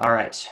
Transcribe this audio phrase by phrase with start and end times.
[0.00, 0.48] All right.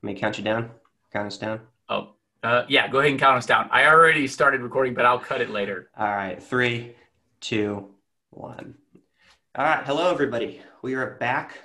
[0.00, 0.70] Let me count you down.
[1.12, 1.62] Count us down.
[1.88, 2.10] Oh,
[2.44, 2.86] uh, yeah.
[2.86, 3.68] Go ahead and count us down.
[3.72, 5.90] I already started recording, but I'll cut it later.
[5.98, 6.40] All right.
[6.40, 6.94] Three,
[7.40, 7.88] two,
[8.30, 8.76] one.
[9.56, 9.84] All right.
[9.84, 10.62] Hello, everybody.
[10.82, 11.58] We are back.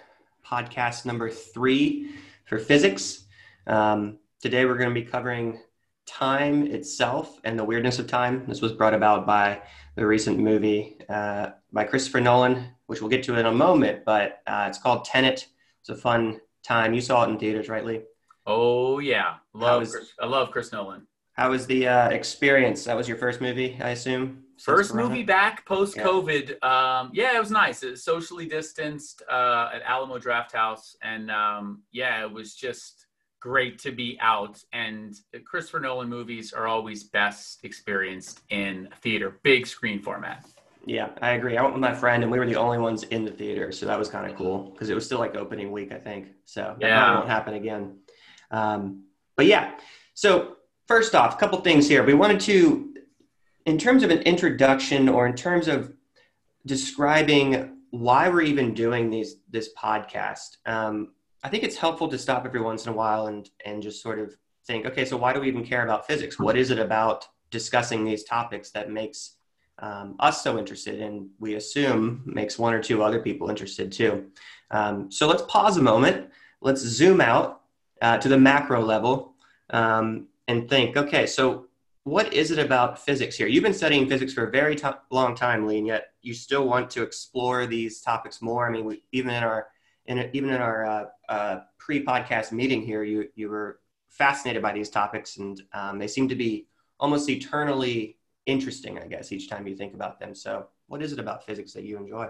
[0.43, 2.15] Podcast number three
[2.45, 3.25] for physics.
[3.67, 5.59] Um, today, we're going to be covering
[6.07, 8.47] time itself and the weirdness of time.
[8.47, 9.61] This was brought about by
[9.95, 14.41] the recent movie uh, by Christopher Nolan, which we'll get to in a moment, but
[14.47, 15.49] uh, it's called Tenet.
[15.81, 16.93] It's a fun time.
[16.93, 18.01] You saw it in theaters, right, Lee?
[18.45, 19.81] Oh yeah, love.
[19.81, 21.05] was- Chris, I love Chris Nolan.
[21.33, 22.83] How was the uh, experience?
[22.83, 24.43] That was your first movie, I assume.
[24.57, 26.61] First movie back post COVID.
[26.61, 27.81] Um, yeah, it was nice.
[27.81, 33.07] It was socially distanced uh, at Alamo Drafthouse, and um, yeah, it was just
[33.39, 34.61] great to be out.
[34.73, 35.15] And
[35.45, 40.45] Christopher Nolan movies are always best experienced in theater, big screen format.
[40.89, 41.55] Yeah, I agree.
[41.55, 43.85] I went with my friend, and we were the only ones in the theater, so
[43.85, 46.29] that was kind of cool because it was still like opening week, I think.
[46.45, 46.97] So Yeah.
[46.97, 47.99] probably won't happen again.
[48.49, 49.03] Um,
[49.37, 49.77] but yeah,
[50.15, 50.55] so
[50.87, 52.03] first off, a couple things here.
[52.03, 52.95] We wanted to,
[53.67, 55.93] in terms of an introduction or in terms of
[56.65, 60.57] describing why we're even doing these this podcast.
[60.65, 64.01] Um, I think it's helpful to stop every once in a while and and just
[64.01, 66.39] sort of think, okay, so why do we even care about physics?
[66.39, 69.35] What is it about discussing these topics that makes
[69.81, 74.27] um, us so interested, and we assume makes one or two other people interested too.
[74.71, 76.29] Um, so let's pause a moment.
[76.61, 77.61] Let's zoom out
[78.01, 79.35] uh, to the macro level
[79.69, 80.97] um, and think.
[80.97, 81.65] Okay, so
[82.03, 83.47] what is it about physics here?
[83.47, 86.67] You've been studying physics for a very t- long time, Lee, and yet you still
[86.67, 88.67] want to explore these topics more.
[88.67, 89.67] I mean, we, even in our
[90.05, 94.89] in, even in our uh, uh, pre-podcast meeting here, you you were fascinated by these
[94.89, 96.67] topics, and um, they seem to be
[96.99, 98.17] almost eternally
[98.49, 100.35] interesting, I guess, each time you think about them.
[100.35, 102.27] So, what is it about physics that you enjoy?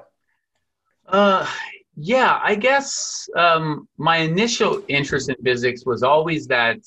[1.07, 1.47] Uh,
[1.95, 6.79] yeah, I guess um, my initial interest in physics was always that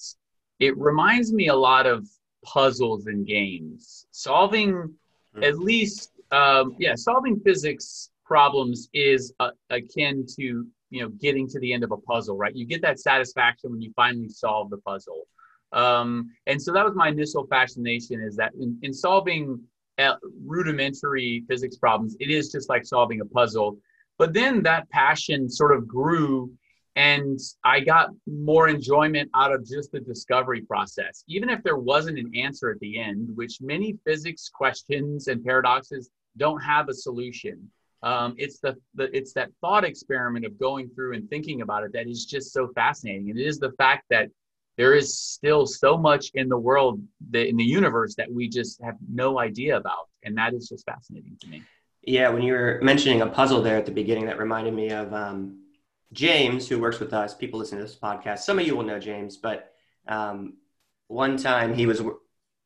[0.61, 2.09] it reminds me a lot of
[2.45, 4.07] puzzles and games.
[4.11, 4.95] Solving,
[5.35, 5.45] Hmm.
[5.45, 11.59] at least, um, yeah, solving physics problems is uh, akin to you know getting to
[11.61, 12.55] the end of a puzzle, right?
[12.55, 15.27] You get that satisfaction when you finally solve the puzzle.
[15.73, 19.61] Um, and so that was my initial fascination is that in, in solving
[19.99, 23.79] uh, rudimentary physics problems, it is just like solving a puzzle.
[24.19, 26.53] But then that passion sort of grew,
[26.97, 31.25] and I got more enjoyment out of just the discovery process.
[31.27, 36.11] Even if there wasn't an answer at the end, which many physics questions and paradoxes
[36.37, 37.71] don't have a solution.
[38.03, 41.93] Um, it's the, the it's that thought experiment of going through and thinking about it
[41.93, 43.31] that is just so fascinating.
[43.31, 44.29] And it is the fact that
[44.77, 47.01] there is still so much in the world
[47.31, 50.85] that in the universe that we just have no idea about and that is just
[50.87, 51.63] fascinating to me
[52.03, 55.13] Yeah, when you were mentioning a puzzle there at the beginning, that reminded me of
[55.13, 55.61] um,
[56.13, 57.35] James, who works with us.
[57.35, 58.41] People listen to this podcast.
[58.41, 59.73] Some of you will know James, but
[60.09, 60.55] um,
[61.07, 62.03] one time he was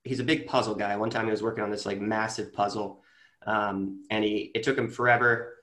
[0.04, 0.96] he's a big puzzle guy.
[0.96, 3.02] One time he was working on this like massive puzzle,
[3.46, 5.55] um, and he it took him forever,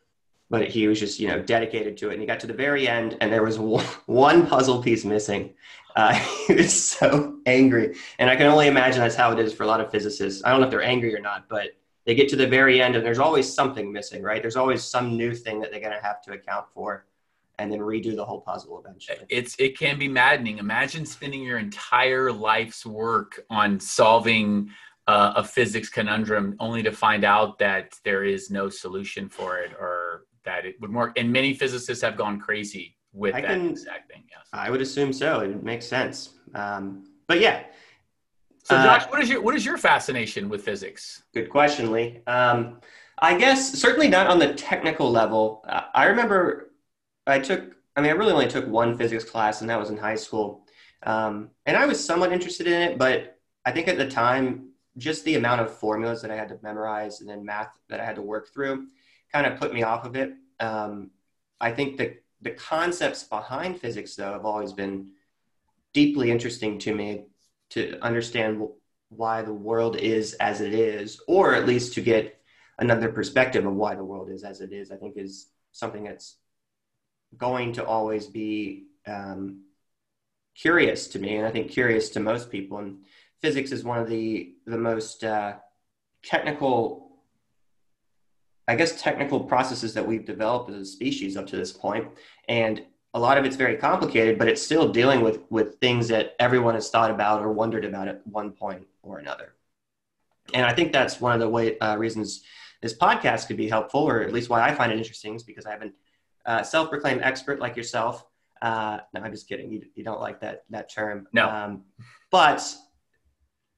[0.50, 2.14] but he was just you know dedicated to it.
[2.14, 5.54] And he got to the very end, and there was one, puzzle piece missing.
[5.96, 6.14] Uh,
[6.48, 9.68] he was so angry, and I can only imagine that's how it is for a
[9.68, 10.44] lot of physicists.
[10.44, 11.72] I don't know if they're angry or not, but
[12.06, 14.42] they get to the very end and there's always something missing, right?
[14.42, 17.06] There's always some new thing that they're going to have to account for
[17.60, 19.20] and then redo the whole puzzle eventually.
[19.30, 24.70] it's it can be maddening imagine spending your entire life's work on solving
[25.08, 29.72] uh, a physics conundrum only to find out that there is no solution for it
[29.80, 30.03] or
[30.46, 34.12] that it would work and many physicists have gone crazy with I that can- exact
[34.12, 35.40] thing yes I would assume so.
[35.40, 36.36] It makes sense.
[36.54, 37.64] Um, but yeah,
[38.64, 42.22] so Uh, josh what is your what is your fascination with physics good question, Lee.
[42.28, 42.80] Um,
[43.20, 45.64] I guess certainly not on the technical level.
[45.68, 46.72] Uh, I remember
[47.26, 49.98] I took, I mean, I really only took one physics class, and that was in
[49.98, 50.66] high school.
[51.04, 55.24] Um, and I was somewhat interested in it, but I think at the time, just
[55.24, 58.16] the amount of formulas that I had to memorize and then math that I had
[58.16, 58.88] to work through
[59.34, 60.34] kind of put me off of it.
[60.60, 61.12] Um,
[61.60, 65.10] I think the, the concepts behind physics, though, have always been
[65.94, 67.26] deeply interesting to me
[67.72, 68.62] to understand
[69.10, 72.40] why the world is as it is, or at least to get
[72.80, 76.38] another perspective of why the world is as it is, I think is something that's
[77.38, 79.64] going to always be um,
[80.56, 82.78] curious to me, and I think curious to most people.
[82.78, 83.00] And
[83.42, 85.54] physics is one of the the most uh,
[86.24, 87.13] technical,
[88.68, 92.08] I guess, technical processes that we've developed as a species up to this point.
[92.48, 92.84] And
[93.14, 96.74] a lot of it's very complicated, but it's still dealing with with things that everyone
[96.74, 99.54] has thought about or wondered about at one point or another.
[100.54, 102.44] And I think that's one of the way, uh, reasons
[102.82, 105.66] this podcast could be helpful, or at least why I find it interesting, is because
[105.66, 105.94] I have an
[106.46, 108.26] uh, self-proclaimed expert like yourself
[108.64, 109.70] Uh, no, I'm just kidding.
[109.72, 111.28] You, you don't like that that term.
[111.34, 111.50] No.
[111.50, 111.84] Um,
[112.32, 112.64] but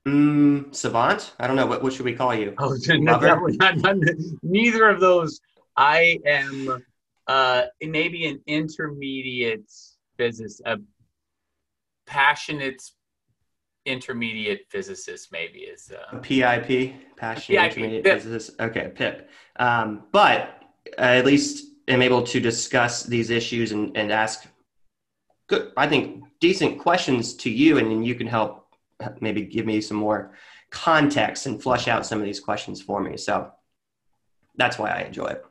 [0.07, 1.33] mm, savant.
[1.39, 1.65] I don't know.
[1.65, 2.53] What what should we call you?
[2.57, 3.97] Oh, no, not, not,
[4.43, 5.39] neither of those.
[5.77, 6.83] I am
[7.27, 9.71] uh, maybe an intermediate
[10.17, 10.77] physicist, a
[12.05, 12.81] passionate
[13.85, 18.13] intermediate physicist, maybe is uh, a PIP, passionate PIP, intermediate PIP.
[18.21, 18.59] physicist.
[18.59, 19.29] Okay, PIP.
[19.57, 20.63] Um, but
[20.97, 24.47] at least am able to discuss these issues and, and ask
[25.47, 28.64] good, I think, decent questions to you, and then you can help
[29.19, 30.33] maybe give me some more
[30.69, 33.17] context and flush out some of these questions for me.
[33.17, 33.51] So
[34.55, 35.45] that's why I enjoy it.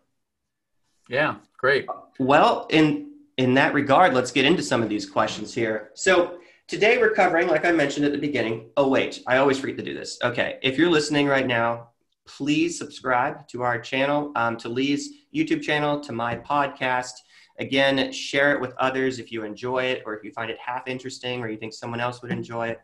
[1.08, 1.86] Yeah, great.
[2.18, 5.90] Well, in in that regard, let's get into some of these questions here.
[5.94, 6.38] So
[6.68, 8.70] today we're covering, like I mentioned at the beginning.
[8.76, 10.18] Oh wait, I always forget to do this.
[10.22, 11.88] Okay, if you're listening right now,
[12.26, 17.12] please subscribe to our channel, um, to Lee's YouTube channel, to my podcast.
[17.58, 20.88] Again, share it with others if you enjoy it, or if you find it half
[20.88, 22.80] interesting, or you think someone else would enjoy it.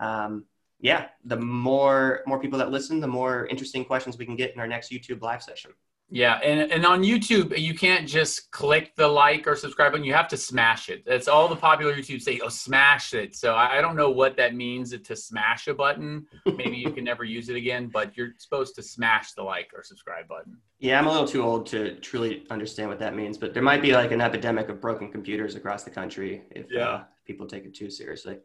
[0.00, 0.44] Um,
[0.80, 4.60] yeah, the more more people that listen, the more interesting questions we can get in
[4.60, 5.72] our next YouTube live session.
[6.12, 10.04] Yeah, and, and on YouTube, you can't just click the like or subscribe button.
[10.04, 11.04] You have to smash it.
[11.06, 12.40] That's all the popular YouTube say.
[12.42, 13.36] Oh, smash it.
[13.36, 16.26] So I, I don't know what that means to smash a button.
[16.46, 19.84] Maybe you can never use it again, but you're supposed to smash the like or
[19.84, 20.56] subscribe button.
[20.80, 23.82] Yeah, I'm a little too old to truly understand what that means, but there might
[23.82, 26.88] be like an epidemic of broken computers across the country if yeah.
[26.88, 28.38] uh, people take it too seriously.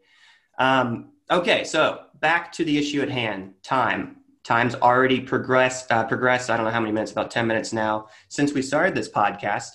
[0.58, 4.16] Um, okay, so back to the issue at hand time.
[4.44, 8.06] Time's already progressed uh, progressed i don't know how many minutes about 10 minutes now
[8.28, 9.70] since we started this podcast.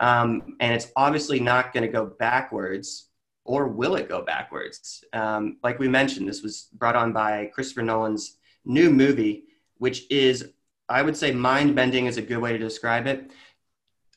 [0.00, 3.08] Um, and it's obviously not going to go backwards
[3.44, 5.04] or will it go backwards?
[5.12, 9.44] Um, like we mentioned this was brought on by christopher nolan's new movie
[9.78, 10.52] which is
[10.88, 13.30] i would say mind bending is a good way to describe it.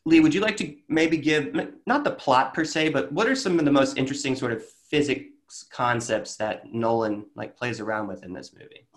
[0.05, 1.55] Lee would you like to maybe give
[1.87, 4.63] not the plot per se but what are some of the most interesting sort of
[4.63, 5.25] physics
[5.71, 8.87] concepts that nolan like plays around with in this movie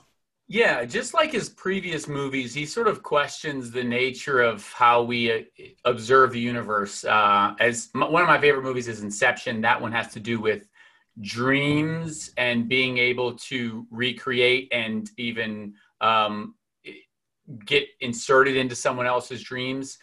[0.51, 5.31] yeah, just like his previous movies, he sort of questions the nature of how we
[5.31, 5.43] uh,
[5.85, 7.05] observe the universe.
[7.05, 9.61] Uh, as m- one of my favorite movies is Inception.
[9.61, 10.67] That one has to do with
[11.21, 16.55] dreams and being able to recreate and even um,
[17.67, 19.99] get inserted into someone else's dreams.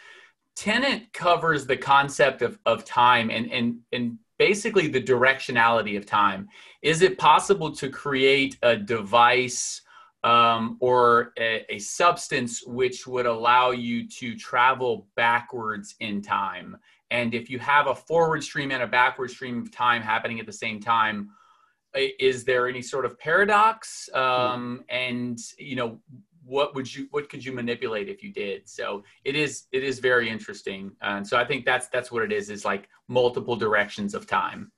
[0.55, 6.47] Tenet covers the concept of, of time and, and, and basically the directionality of time.
[6.81, 9.81] Is it possible to create a device?
[10.25, 16.75] um, or a, a, substance which would allow you to travel backwards in time.
[17.11, 20.47] And if you have a forward stream and a backward stream of time happening at
[20.47, 21.29] the same time,
[22.19, 24.09] is there any sort of paradox?
[24.13, 25.99] Um, and you know,
[26.45, 28.69] what would you what could you manipulate if you did?
[28.69, 30.91] So it is it is very interesting.
[31.01, 32.49] And so I think that's that's what it is.
[32.49, 34.71] Is like multiple directions of time.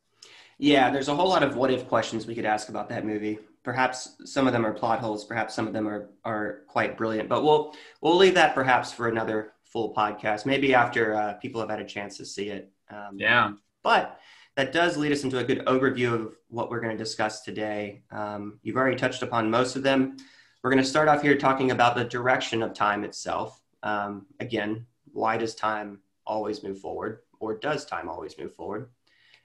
[0.60, 3.38] Yeah, there's a whole lot of what if questions we could ask about that movie
[3.68, 7.28] perhaps some of them are plot holes perhaps some of them are are quite brilliant
[7.28, 11.70] but we'll we'll leave that perhaps for another full podcast maybe after uh, people have
[11.70, 13.52] had a chance to see it um, yeah
[13.84, 14.22] but
[14.56, 18.02] that does lead us into a good overview of what we're going to discuss today
[18.12, 20.16] um, you've already touched upon most of them
[20.64, 24.86] we're going to start off here talking about the direction of time itself um, again
[25.12, 28.90] why does time always move forward or does time always move forward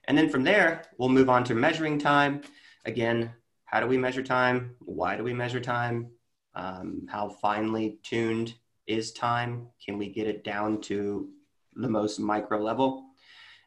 [0.05, 2.43] and then from there we'll move on to measuring time
[2.85, 3.33] again
[3.73, 4.77] how do we measure time?
[4.81, 6.11] Why do we measure time?
[6.55, 8.53] Um, how finely tuned
[8.87, 9.69] is time?
[9.83, 11.31] Can we get it down to
[11.75, 13.07] the most micro level?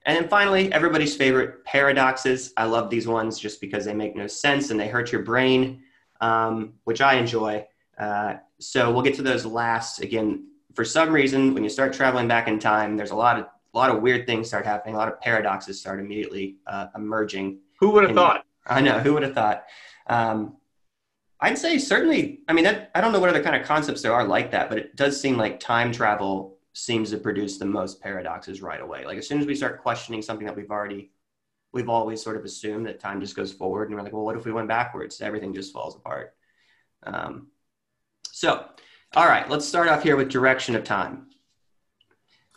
[0.06, 2.54] And then finally, everybody's favorite paradoxes.
[2.56, 5.82] I love these ones just because they make no sense and they hurt your brain,
[6.26, 7.66] um, which I enjoy.
[7.98, 10.02] Uh, so we'll get to those last.
[10.02, 13.46] Again, for some reason, when you start traveling back in time, there's a lot of
[13.46, 14.96] a lot of weird things start happening.
[14.96, 17.60] A lot of paradoxes start immediately uh, emerging.
[17.80, 18.46] Who would have thought?
[18.66, 19.00] I know.
[19.00, 19.66] Who would have thought?
[20.08, 20.58] Um,
[21.42, 22.40] I'd say certainly.
[22.48, 24.70] I mean, that, I don't know what other kind of concepts there are like that,
[24.70, 29.06] but it does seem like time travel seems to produce the most paradoxes right away.
[29.06, 31.12] Like as soon as we start questioning something that we've already,
[31.76, 34.36] we've always sort of assumed that time just goes forward, and we're like, well, what
[34.36, 35.22] if we went backwards?
[35.22, 36.34] Everything just falls apart.
[37.04, 37.48] Um,
[38.32, 38.66] so,
[39.16, 41.28] all right, let's start off here with direction of time.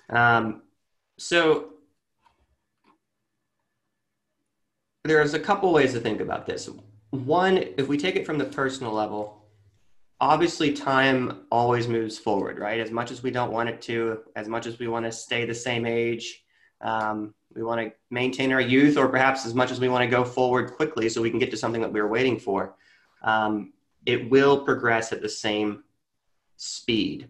[0.08, 0.62] Um,
[1.18, 1.74] so
[5.04, 6.70] there's a couple ways to think about this
[7.10, 9.46] one, if we take it from the personal level,
[10.20, 12.80] obviously time always moves forward, right?
[12.80, 15.44] As much as we don't want it to, as much as we want to stay
[15.44, 16.44] the same age,
[16.80, 20.10] um, we want to maintain our youth, or perhaps as much as we want to
[20.10, 22.76] go forward quickly so we can get to something that we are waiting for,
[23.22, 23.72] um,
[24.06, 25.82] it will progress at the same
[26.56, 27.28] speed.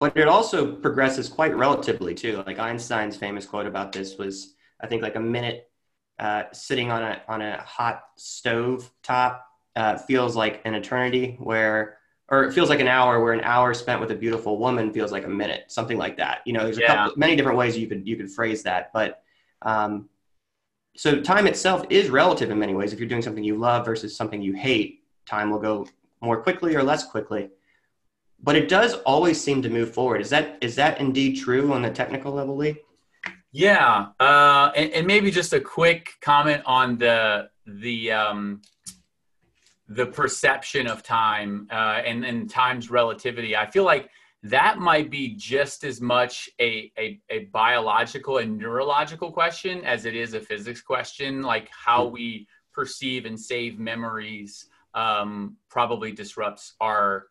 [0.00, 2.42] But it also progresses quite relatively too.
[2.44, 5.70] Like Einstein's famous quote about this was I think like a minute
[6.18, 9.46] uh, sitting on a on a hot stove top
[9.76, 11.36] uh, feels like an eternity.
[11.38, 11.98] Where
[12.32, 15.12] or it feels like an hour where an hour spent with a beautiful woman feels
[15.12, 16.40] like a minute something like that.
[16.46, 16.96] You know there's a yeah.
[16.96, 19.22] couple many different ways you could you could phrase that but
[19.60, 20.08] um,
[20.96, 22.92] so time itself is relative in many ways.
[22.92, 25.86] If you're doing something you love versus something you hate time will go
[26.20, 27.50] more quickly or less quickly.
[28.42, 30.20] But it does always seem to move forward.
[30.22, 32.76] Is that is that indeed true on the technical level lee?
[33.52, 38.62] Yeah uh, and, and maybe just a quick comment on the the um,
[39.88, 43.56] the perception of time uh, and, and time's relativity.
[43.56, 44.08] I feel like
[44.44, 50.16] that might be just as much a, a, a, biological and neurological question as it
[50.16, 57.26] is a physics question, like how we perceive and save memories um, probably disrupts our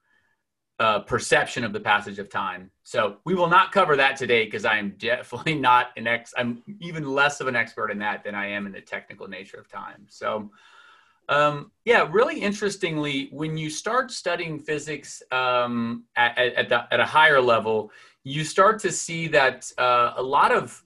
[0.79, 2.71] uh, perception of the passage of time.
[2.83, 6.33] So we will not cover that today because I am definitely not an ex.
[6.37, 9.57] I'm even less of an expert in that than I am in the technical nature
[9.57, 10.07] of time.
[10.09, 10.49] So
[11.29, 17.05] um, yeah, really interestingly, when you start studying physics um, at, at, the, at, a
[17.05, 17.91] higher level,
[18.23, 20.83] you start to see that uh, a lot of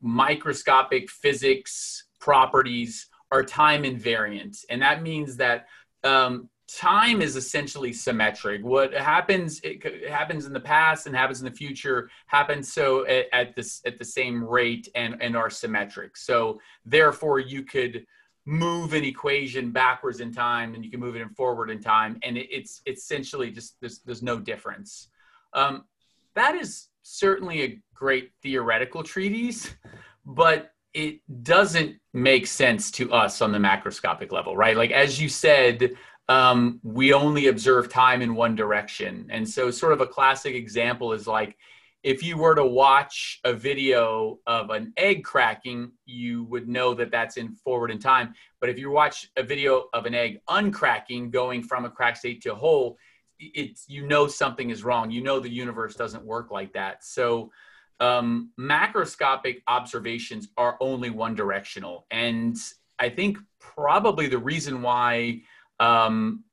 [0.00, 4.64] microscopic physics properties are time invariant.
[4.68, 5.66] And that means that
[6.04, 8.64] um, time is essentially symmetric.
[8.64, 13.26] What happens, it happens in the past and happens in the future happens so at,
[13.32, 16.16] at, this, at the same rate and, and are symmetric.
[16.16, 18.06] So therefore you could,
[18.50, 22.18] move an equation backwards in time and you can move it in forward in time
[22.24, 25.08] and it, it's, it's essentially just there's, there's no difference.
[25.52, 25.84] Um,
[26.34, 29.72] that is certainly a great theoretical treatise
[30.26, 34.76] but it doesn't make sense to us on the macroscopic level right?
[34.76, 35.92] Like as you said
[36.28, 39.28] um, we only observe time in one direction.
[39.30, 41.56] And so sort of a classic example is like
[42.02, 47.10] if you were to watch a video of an egg cracking, you would know that
[47.10, 48.34] that's in forward in time.
[48.60, 52.40] But if you watch a video of an egg uncracking, going from a crack state
[52.42, 52.96] to a whole,
[53.38, 55.10] it's you know something is wrong.
[55.10, 57.04] You know the universe doesn't work like that.
[57.04, 57.50] So
[57.98, 62.56] um, macroscopic observations are only one directional, and
[62.98, 65.42] I think probably the reason why
[65.80, 66.44] um,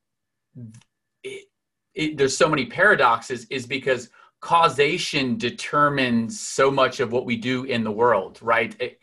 [1.23, 1.45] it,
[1.93, 4.09] it, there's so many paradoxes is because
[4.39, 8.75] causation determines so much of what we do in the world, right?
[8.79, 8.99] It,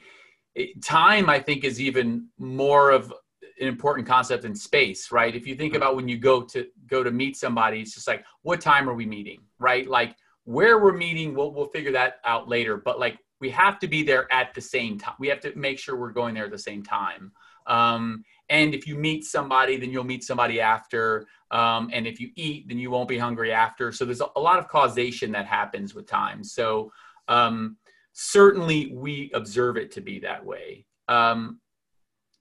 [0.55, 3.13] it, time, I think, is even more of
[3.61, 5.35] an important concept in space, right?
[5.35, 8.25] If you think about when you go to go to meet somebody, it's just like,
[8.43, 9.89] what time are we meeting, right?
[9.89, 12.77] Like where we're meeting, we'll we'll figure that out later.
[12.77, 15.15] But like we have to be there at the same time.
[15.19, 17.33] We have to make sure we're going there at the same time.
[17.67, 21.27] Um, and if you meet somebody, then you'll meet somebody after.
[21.51, 23.91] Um, and if you eat, then you won't be hungry after.
[23.93, 26.45] So there's a lot of causation that happens with time.
[26.45, 26.93] So
[27.29, 27.77] um,
[28.13, 30.87] certainly we observe it to be that way.
[31.09, 31.61] Um,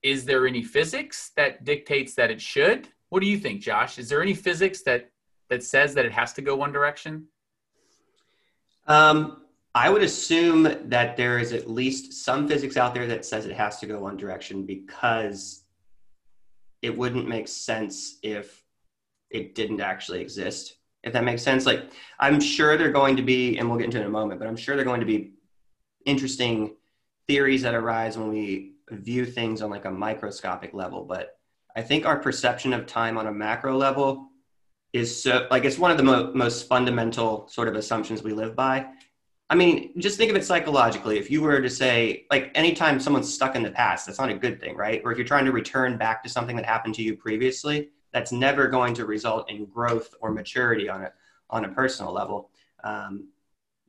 [0.02, 2.90] is there any physics that dictates that it should?
[3.10, 3.98] What do you think, Josh?
[3.98, 5.10] Is there any physics that
[5.50, 7.28] that says that it has to go one direction?
[8.88, 9.44] Um,
[9.76, 13.56] I would assume that there is at least some physics out there that says it
[13.56, 15.63] has to go one direction because
[16.84, 18.62] it wouldn't make sense if
[19.32, 20.78] it didn't actually exist.
[21.02, 21.66] If that makes sense.
[21.66, 24.40] Like I'm sure they're going to be, and we'll get into it in a moment,
[24.40, 25.34] but I'm sure they're going to be
[26.06, 26.76] interesting
[27.28, 31.06] theories that arise when we view things on like a microscopic level.
[31.06, 31.38] But
[31.76, 34.30] I think our perception of time on a macro level
[34.92, 38.56] is so like it's one of the mo- most fundamental sort of assumptions we live
[38.56, 38.86] by
[39.50, 41.20] I mean, just think of it psychologically.
[41.20, 44.34] If you were to say, like, anytime someone's stuck in the past, that's not a
[44.34, 45.02] good thing, right?
[45.04, 48.32] Or if you're trying to return back to something that happened to you previously, that's
[48.32, 51.12] never going to result in growth or maturity on a
[51.50, 52.50] on a personal level.
[52.84, 53.30] Um,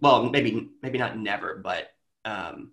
[0.01, 1.91] well, maybe maybe not never, but
[2.25, 2.73] um,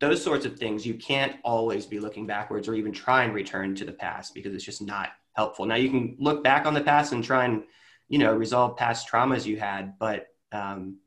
[0.00, 3.74] those sorts of things you can't always be looking backwards or even try and return
[3.74, 5.64] to the past because it's just not helpful.
[5.64, 7.64] Now you can look back on the past and try and
[8.08, 10.98] you know resolve past traumas you had, but um,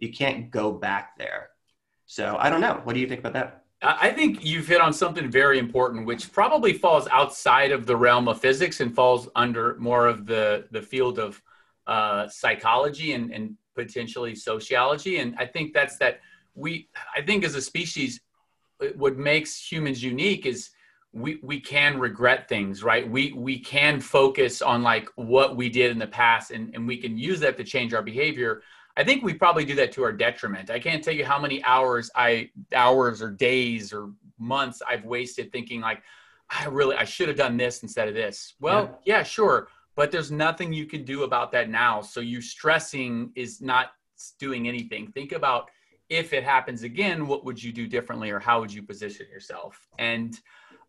[0.00, 1.50] you can't go back there.
[2.06, 2.80] So I don't know.
[2.84, 3.64] What do you think about that?
[3.82, 8.28] I think you've hit on something very important, which probably falls outside of the realm
[8.28, 11.40] of physics and falls under more of the, the field of
[11.86, 15.18] uh, psychology and, and potentially sociology.
[15.18, 16.20] And I think that's that
[16.54, 18.20] we, I think as a species,
[18.96, 20.70] what makes humans unique is
[21.12, 23.08] we, we can regret things, right?
[23.08, 26.98] We, we can focus on like what we did in the past and, and we
[26.98, 28.62] can use that to change our behavior.
[28.96, 30.70] I think we probably do that to our detriment.
[30.70, 35.52] I can't tell you how many hours I hours or days or months I've wasted
[35.52, 36.02] thinking like
[36.50, 38.54] I really I should have done this instead of this.
[38.60, 39.18] Well, yeah.
[39.18, 42.00] yeah, sure, but there's nothing you can do about that now.
[42.00, 43.92] So you stressing is not
[44.38, 45.10] doing anything.
[45.12, 45.70] Think about
[46.08, 49.88] if it happens again, what would you do differently or how would you position yourself?
[49.98, 50.38] And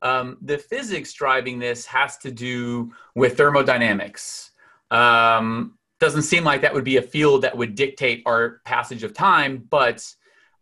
[0.02, 4.52] um, the physics driving this has to do with thermodynamics.
[4.90, 9.14] Um, doesn't seem like that would be a field that would dictate our passage of
[9.14, 10.04] time, but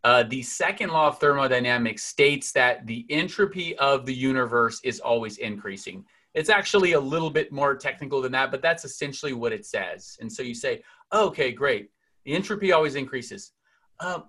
[0.03, 5.37] uh, the second law of thermodynamics states that the entropy of the universe is always
[5.37, 6.03] increasing.
[6.33, 10.17] It's actually a little bit more technical than that, but that's essentially what it says.
[10.19, 11.89] And so you say, okay, great.
[12.25, 13.53] The entropy always increases.
[14.01, 14.21] Uh,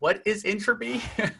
[0.00, 1.00] what is entropy?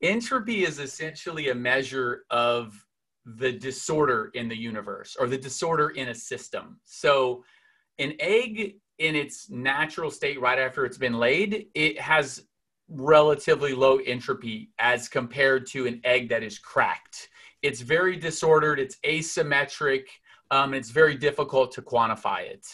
[0.00, 2.86] entropy is essentially a measure of
[3.26, 6.78] the disorder in the universe or the disorder in a system.
[6.84, 7.44] So
[8.00, 12.42] an egg in its natural state right after it's been laid, it has
[12.88, 17.28] relatively low entropy as compared to an egg that is cracked.
[17.62, 20.04] It's very disordered, it's asymmetric,
[20.50, 22.66] um, it's very difficult to quantify it.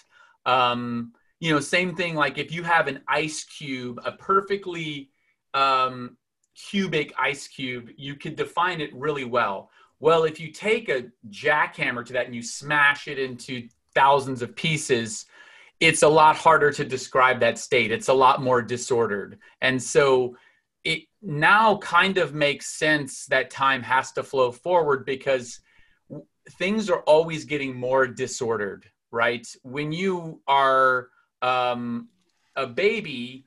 [0.46, 5.10] Um, you know, same thing like if you have an ice cube, a perfectly
[5.52, 6.16] um,
[6.54, 9.70] cubic ice cube, you could define it really well.
[10.00, 14.54] Well, if you take a jackhammer to that and you smash it into thousands of
[14.54, 15.26] pieces,
[15.80, 17.90] it's a lot harder to describe that state.
[17.90, 19.38] It's a lot more disordered.
[19.60, 20.36] And so
[20.84, 25.60] it now kind of makes sense that time has to flow forward because
[26.58, 29.46] things are always getting more disordered, right?
[29.62, 31.08] When you are
[31.42, 32.08] um,
[32.54, 33.44] a baby,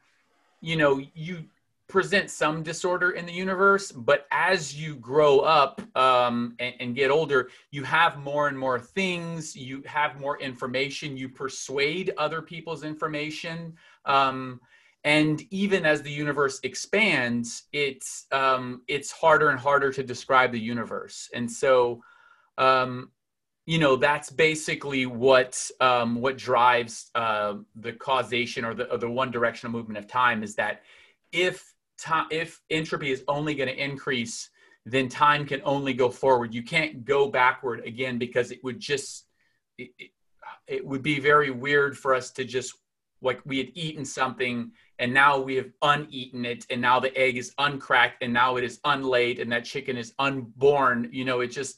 [0.62, 1.46] you know, you
[1.90, 7.10] present some disorder in the universe, but as you grow up um, and, and, get
[7.10, 12.84] older, you have more and more things, you have more information, you persuade other people's
[12.84, 13.74] information.
[14.06, 14.62] Um,
[15.04, 20.60] and even as the universe expands, it's um, it's harder and harder to describe the
[20.60, 21.30] universe.
[21.34, 22.04] And so,
[22.58, 23.10] um,
[23.66, 29.10] you know, that's basically what um, what drives uh, the causation or the or the
[29.10, 30.84] one directional movement of time is that
[31.32, 34.50] if time if entropy is only going to increase
[34.86, 36.54] then time can only go forward.
[36.54, 39.26] You can't go backward again because it would just
[39.78, 39.92] it,
[40.68, 42.74] it, would be very weird for us to just
[43.22, 47.38] like we had eaten something and now we have uneaten it and now the egg
[47.38, 51.10] is uncracked and now it is unlaid and that chicken is unborn.
[51.12, 51.78] You know it just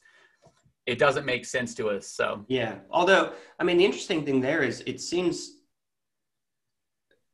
[0.86, 2.46] it doesn't make sense to us so.
[2.48, 2.76] Yeah.
[2.90, 5.58] Although i mean the interesting thing there is it seems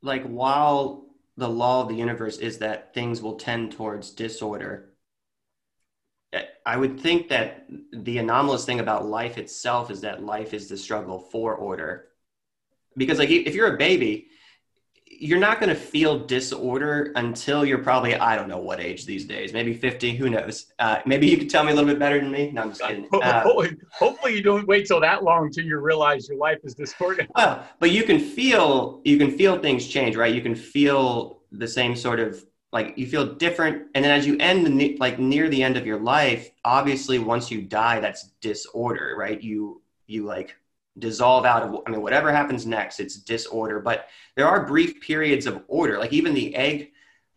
[0.02, 1.07] like while
[1.38, 4.90] the law of the universe is that things will tend towards disorder.
[6.66, 10.78] I would think that the anomalous thing about life itself is that life is the
[10.78, 12.10] struggle for order.
[12.98, 14.28] Because like if you're a baby,
[15.20, 19.26] you're not going to feel disorder until you're probably I don't know what age these
[19.26, 20.68] days, maybe 50, who knows?
[20.80, 22.52] Uh, maybe you could tell me a little bit better than me.
[22.52, 23.08] No, I'm just kidding.
[23.12, 26.74] Uh, hopefully, hopefully, you don't wait till that long until you realize your life is
[26.74, 27.28] disordered.
[27.36, 30.34] Well, but you can feel you can feel things change, right?
[30.34, 34.38] You can feel the same sort of like you feel different, and then as you
[34.40, 39.16] end the, like near the end of your life, obviously once you die, that's disorder,
[39.18, 39.42] right?
[39.42, 40.56] You you like
[41.00, 43.80] dissolve out of i mean whatever happens next it's disorder.
[43.80, 46.92] But there are brief periods of order like even the egg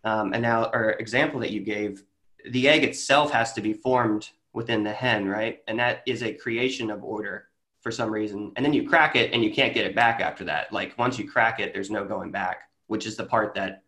[0.05, 2.03] um, and now or example that you gave
[2.51, 5.61] the egg itself has to be formed within the hen right?
[5.69, 7.47] And that is a creation of order
[7.81, 8.53] for some reason.
[8.57, 10.73] And then you crack it and you can't get it back after that.
[10.73, 13.83] Like once you crack it there's no going back which is the part that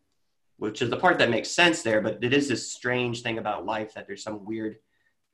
[0.59, 2.01] which is the part that makes sense there.
[2.01, 4.77] But it is this strange thing about life that there's some weird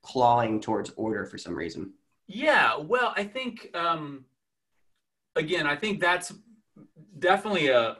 [0.02, 1.92] clawing towards order for some reason
[2.28, 4.26] yeah, well, I think um,
[5.34, 6.32] again, I think that's
[7.18, 7.98] definitely a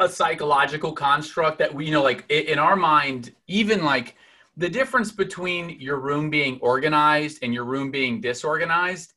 [0.00, 4.16] a psychological construct that we you know like in our mind even like
[4.56, 9.14] the difference between your room being organized and your room being disorganized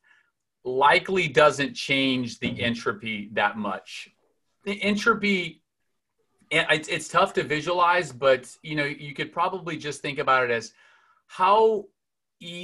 [0.64, 4.10] likely doesn't change the entropy that much.
[4.64, 5.62] The entropy
[6.50, 10.50] it's, it's tough to visualize but you know you could probably just think about it
[10.50, 10.72] as
[11.26, 11.84] how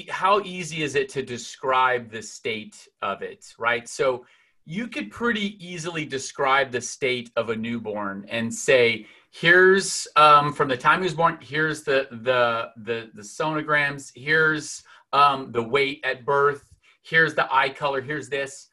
[0.09, 3.89] how easy is it to describe the state of it, right?
[3.89, 4.25] So
[4.67, 10.69] you could pretty easily describe the state of a newborn and say, here's um, from
[10.69, 14.83] the time he was born, here's the the the, the sonograms, here's
[15.13, 18.69] um, the weight at birth, here's the eye color, here's this.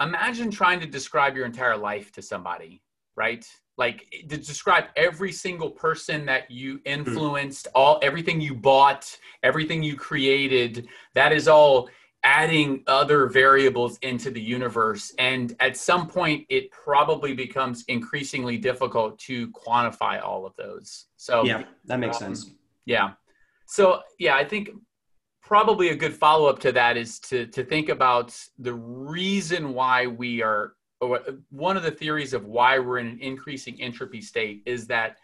[0.00, 2.82] Imagine trying to describe your entire life to somebody,
[3.16, 3.46] right?
[3.76, 6.80] Like to describe every single person that you hmm.
[6.86, 11.88] influenced all everything you bought everything you created that is all
[12.24, 15.12] adding other variables into the universe.
[15.18, 21.06] And at some point it probably becomes increasingly difficult to quantify all of those.
[21.16, 22.50] So yeah that makes um, sense.
[22.86, 23.12] yeah.
[23.66, 24.70] So yeah i think
[25.42, 30.42] probably a good follow-up to that is to to think about the reason why we
[30.42, 30.74] are
[31.50, 35.16] one of the theories of why we're in an increasing entropy state is that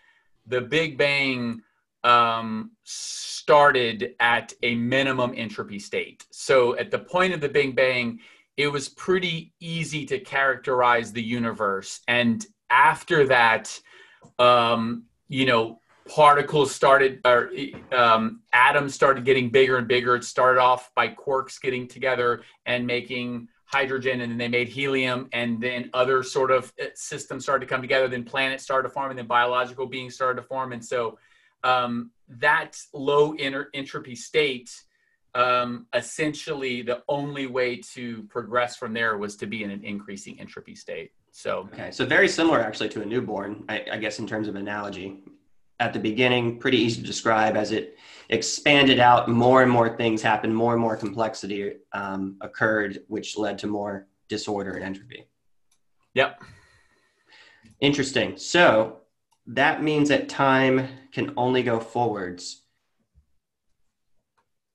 [0.47, 1.63] the Big Bang
[2.05, 6.27] um, started at a minimum entropy state.
[6.31, 8.21] So at the point of the Big Bang,
[8.57, 12.01] it was pretty easy to characterize the universe.
[12.09, 13.81] And after that,
[14.39, 17.51] um, you know, particles started, or
[17.93, 20.17] um, atoms started getting bigger and bigger.
[20.17, 25.29] It started off by quarks getting together and making hydrogen, and then they made helium,
[25.33, 28.09] and then other sort of uh, systems started to come together.
[28.09, 30.73] Then planets started to form, and then biological beings started to form.
[30.73, 31.19] And so
[31.63, 34.71] um, that low entropy state
[35.35, 40.39] um, essentially the only way to progress from there was to be in an increasing
[40.41, 41.13] entropy state.
[41.33, 44.57] So okay, so very similar actually to a newborn, I, I, guess in terms of
[44.57, 45.19] analogy.
[45.81, 47.97] At the beginning, pretty easy to describe as it
[48.29, 49.29] expanded out.
[49.29, 50.55] More and more things happened.
[50.55, 55.27] More and more complexity um, occurred, which led to more disorder and entropy.
[56.15, 56.43] Yep.
[57.81, 58.37] Interesting.
[58.37, 58.99] So
[59.47, 62.63] that means that time can only go forwards.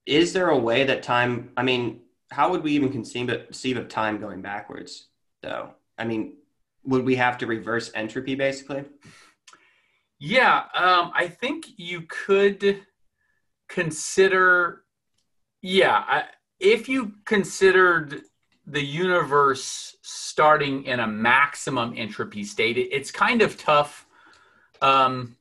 [0.08, 1.52] Is there a way that time?
[1.56, 5.08] I mean, how would we even conceive of, conceive of time going backwards,
[5.44, 5.70] though?
[5.98, 6.38] I mean,
[6.84, 8.86] would we have to reverse entropy basically?
[10.20, 12.82] Yeah, um, I think you could
[13.68, 14.84] consider.
[15.62, 16.24] Yeah, I,
[16.60, 18.22] if you considered
[18.66, 24.06] the universe starting in a maximum entropy state, it, it's kind of tough.
[24.82, 25.36] Um,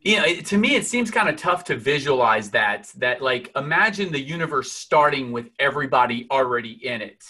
[0.00, 2.90] you know, it, to me, it seems kind of tough to visualize that.
[2.96, 7.24] That like, imagine the universe starting with everybody already in it,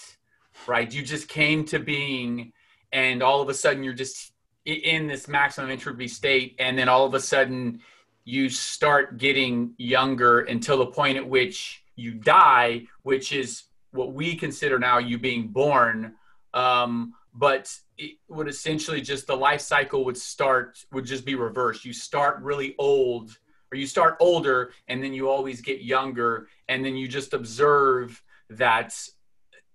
[0.67, 0.91] right?
[0.91, 2.51] You just came to being
[2.91, 4.32] and all of a sudden you're just
[4.65, 7.79] in this maximum entropy state and then all of a sudden
[8.23, 14.35] you start getting younger until the point at which you die which is what we
[14.35, 16.15] consider now you being born.
[16.53, 21.85] Um, but it would essentially just the life cycle would start would just be reversed.
[21.85, 23.37] You start really old
[23.71, 28.21] or you start older and then you always get younger and then you just observe
[28.49, 28.95] that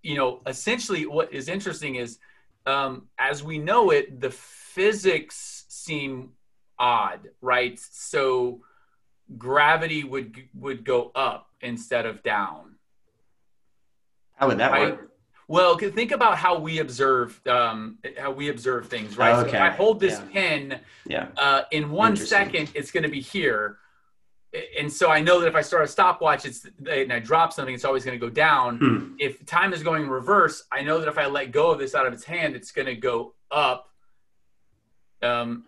[0.02, 2.18] you know essentially what is interesting is
[2.66, 4.30] um, as we know it, the
[4.74, 6.30] physics seem
[6.78, 7.78] odd, right?
[7.78, 8.60] So
[9.36, 12.76] gravity would would go up instead of down.
[14.34, 14.92] How would that right?
[14.92, 15.12] work?
[15.50, 19.34] Well, think about how we observe um, how we observe things, right?
[19.34, 19.50] okay.
[19.50, 20.32] So if I hold this yeah.
[20.32, 21.28] pen, yeah.
[21.36, 23.78] Uh, in one second, it's going to be here
[24.78, 27.74] and so I know that if I start a stopwatch, it's and I drop something,
[27.74, 28.78] it's always going to go down.
[28.78, 29.14] Hmm.
[29.18, 31.94] If time is going in reverse, I know that if I let go of this
[31.94, 33.90] out of its hand, it's going to go up.
[35.22, 35.64] Um,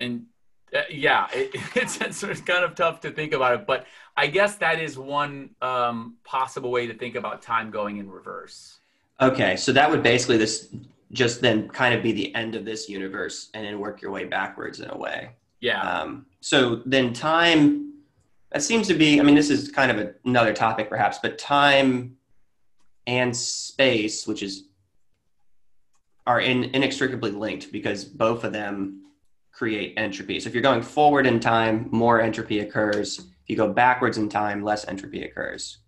[0.00, 0.26] and
[0.74, 3.86] uh, yeah, it, it's, it's kind of tough to think about it, but
[4.16, 8.78] I guess that is one um, possible way to think about time going in reverse.
[9.20, 10.74] Okay, so that would basically this
[11.12, 14.24] just then kind of be the end of this universe, and then work your way
[14.24, 15.30] backwards in a way.
[15.60, 15.80] Yeah.
[15.80, 17.86] Um, so then time
[18.50, 21.38] that seems to be, I mean, this is kind of a, another topic perhaps, but
[21.38, 22.16] time
[23.06, 24.64] and space, which is
[26.26, 29.02] are in, inextricably linked because both of them
[29.52, 30.40] create entropy.
[30.40, 33.18] So if you're going forward in time, more entropy occurs.
[33.18, 35.78] If you go backwards in time, less entropy occurs.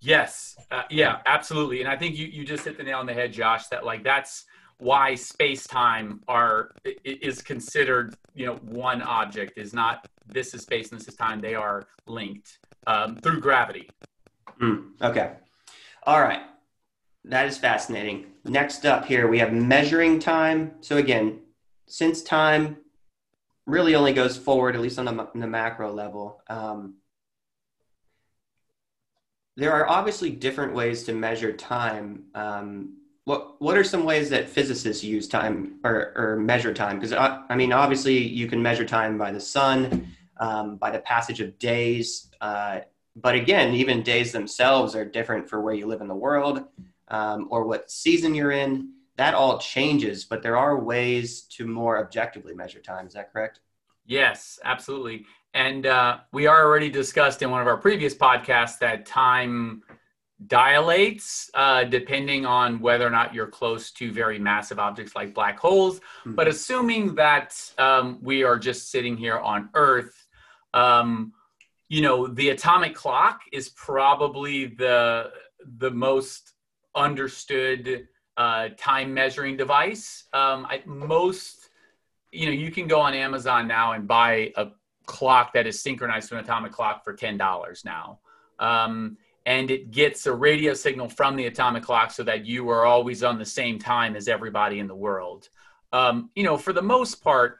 [0.00, 0.56] Yes.
[0.70, 1.80] Uh, yeah, absolutely.
[1.80, 4.04] And I think you, you just hit the nail on the head, Josh, that like
[4.04, 4.44] that's
[4.78, 6.70] why space time are
[7.04, 11.40] is considered you know one object is not this is space and this is time
[11.40, 13.88] they are linked um, through gravity
[14.60, 15.32] mm, okay
[16.02, 16.42] all right
[17.26, 21.38] that is fascinating next up here we have measuring time so again
[21.86, 22.76] since time
[23.66, 26.94] really only goes forward at least on the, the macro level um,
[29.56, 34.48] there are obviously different ways to measure time um, what what are some ways that
[34.48, 36.96] physicists use time or, or measure time?
[36.96, 40.90] Because I, uh, I, mean, obviously, you can measure time by the sun, um, by
[40.92, 42.30] the passage of days.
[42.40, 42.80] Uh,
[43.16, 46.64] but again, even days themselves are different for where you live in the world
[47.08, 48.92] um, or what season you're in.
[49.16, 53.06] That all changes, but there are ways to more objectively measure time.
[53.06, 53.60] Is that correct?
[54.04, 55.24] Yes, absolutely.
[55.54, 59.82] And uh, we are already discussed in one of our previous podcasts that time
[60.46, 65.58] dilates uh, depending on whether or not you're close to very massive objects like black
[65.58, 65.98] holes.
[65.98, 66.34] Mm-hmm.
[66.34, 70.26] But assuming that um, we are just sitting here on Earth,
[70.74, 71.32] um,
[71.88, 75.30] you know, the atomic clock is probably the
[75.78, 76.52] the most
[76.96, 80.24] understood uh, time measuring device.
[80.32, 81.68] Um, I, most,
[82.32, 84.68] you know, you can go on Amazon now and buy a
[85.06, 88.18] clock that is synchronized to an atomic clock for ten dollars now.
[88.58, 92.84] Um, and it gets a radio signal from the atomic clock so that you are
[92.84, 95.48] always on the same time as everybody in the world.
[95.92, 97.58] Um, you know, for the most part,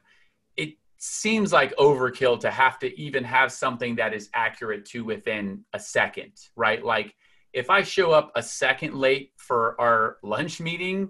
[0.56, 5.64] it seems like overkill to have to even have something that is accurate to within
[5.74, 6.84] a second, right?
[6.84, 7.14] Like
[7.56, 11.08] if I show up a second late for our lunch meeting,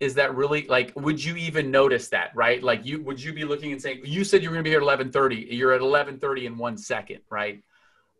[0.00, 2.60] is that really like would you even notice that right?
[2.60, 4.72] Like you would you be looking and saying you said you were going to be
[4.72, 7.62] here at 11:30 you're at 11:30 in 1 second right?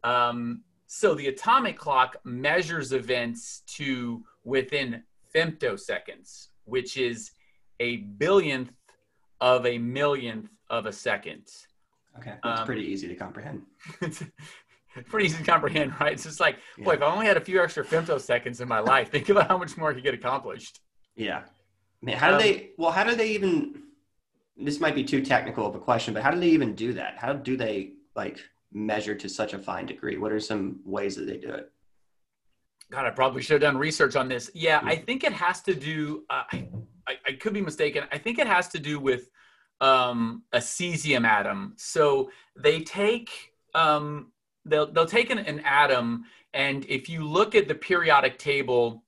[0.05, 5.03] Um, so the atomic clock measures events to within
[5.35, 7.33] femtoseconds which is
[7.81, 8.71] a billionth
[9.41, 11.49] of a millionth of a second.
[12.19, 13.63] Okay that's um, pretty easy to comprehend
[15.09, 16.85] pretty easy to comprehend right it's just like yeah.
[16.85, 19.57] boy if i only had a few extra femtoseconds in my life think about how
[19.57, 20.81] much more i could get accomplished
[21.17, 21.43] yeah
[22.03, 22.71] Man, how do um, they?
[22.79, 23.83] Well, how do they even?
[24.57, 27.17] This might be too technical of a question, but how do they even do that?
[27.19, 28.39] How do they like
[28.73, 30.17] measure to such a fine degree?
[30.17, 31.71] What are some ways that they do it?
[32.91, 34.51] God, I probably should have done research on this.
[34.55, 36.25] Yeah, I think it has to do.
[36.29, 36.43] Uh,
[37.07, 38.05] I, I, could be mistaken.
[38.11, 39.31] I think it has to do with
[39.81, 41.75] um, a cesium atom.
[41.77, 43.31] So they take
[43.75, 44.33] um,
[44.65, 49.03] they'll they'll take an, an atom, and if you look at the periodic table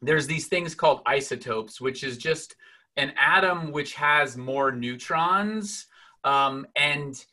[0.00, 2.56] there's these things called isotopes, which is just
[2.96, 5.86] an atom which has more neutrons.
[6.24, 7.24] Um, and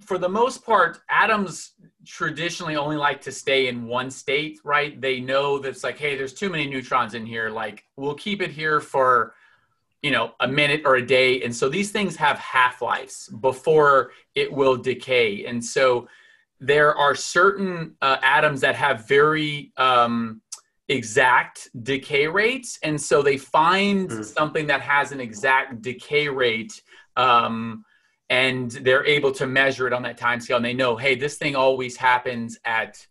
[0.00, 1.72] for the most part, atoms
[2.06, 5.00] traditionally only like to stay in one state, right?
[5.00, 7.50] They know that's like, hey, there's too many neutrons in here.
[7.50, 9.34] Like, we'll keep it here for,
[10.02, 11.42] you know, a minute or a day.
[11.42, 15.44] And so these things have half lives before it will decay.
[15.46, 16.08] And so
[16.60, 20.40] there are certain uh, atoms that have very, um,
[20.88, 24.24] exact decay rates and so they find mm.
[24.24, 26.82] something that has an exact decay rate
[27.16, 27.84] um,
[28.30, 31.36] and they're able to measure it on that time scale and they know hey this
[31.36, 33.06] thing always happens at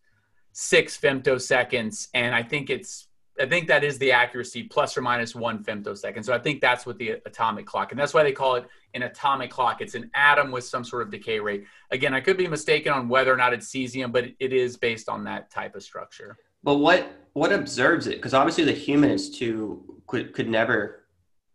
[0.53, 3.06] six femtoseconds and i think it's
[3.39, 6.85] i think that is the accuracy plus or minus one femtosecond so i think that's
[6.85, 10.09] what the atomic clock and that's why they call it an atomic clock it's an
[10.13, 13.37] atom with some sort of decay rate again i could be mistaken on whether or
[13.37, 17.53] not it's cesium but it is based on that type of structure but what what
[17.53, 18.15] observes it?
[18.15, 21.05] Because obviously the human is too could could never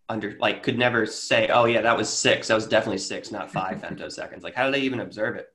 [0.08, 2.48] under like could never say, oh yeah, that was six.
[2.48, 4.42] That was definitely six, not five femtoseconds.
[4.42, 5.51] Like how do they even observe it?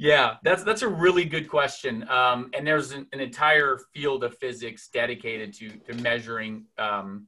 [0.00, 2.08] Yeah, that's that's a really good question.
[2.08, 7.26] Um, and there's an, an, entire field of physics dedicated to to measuring um,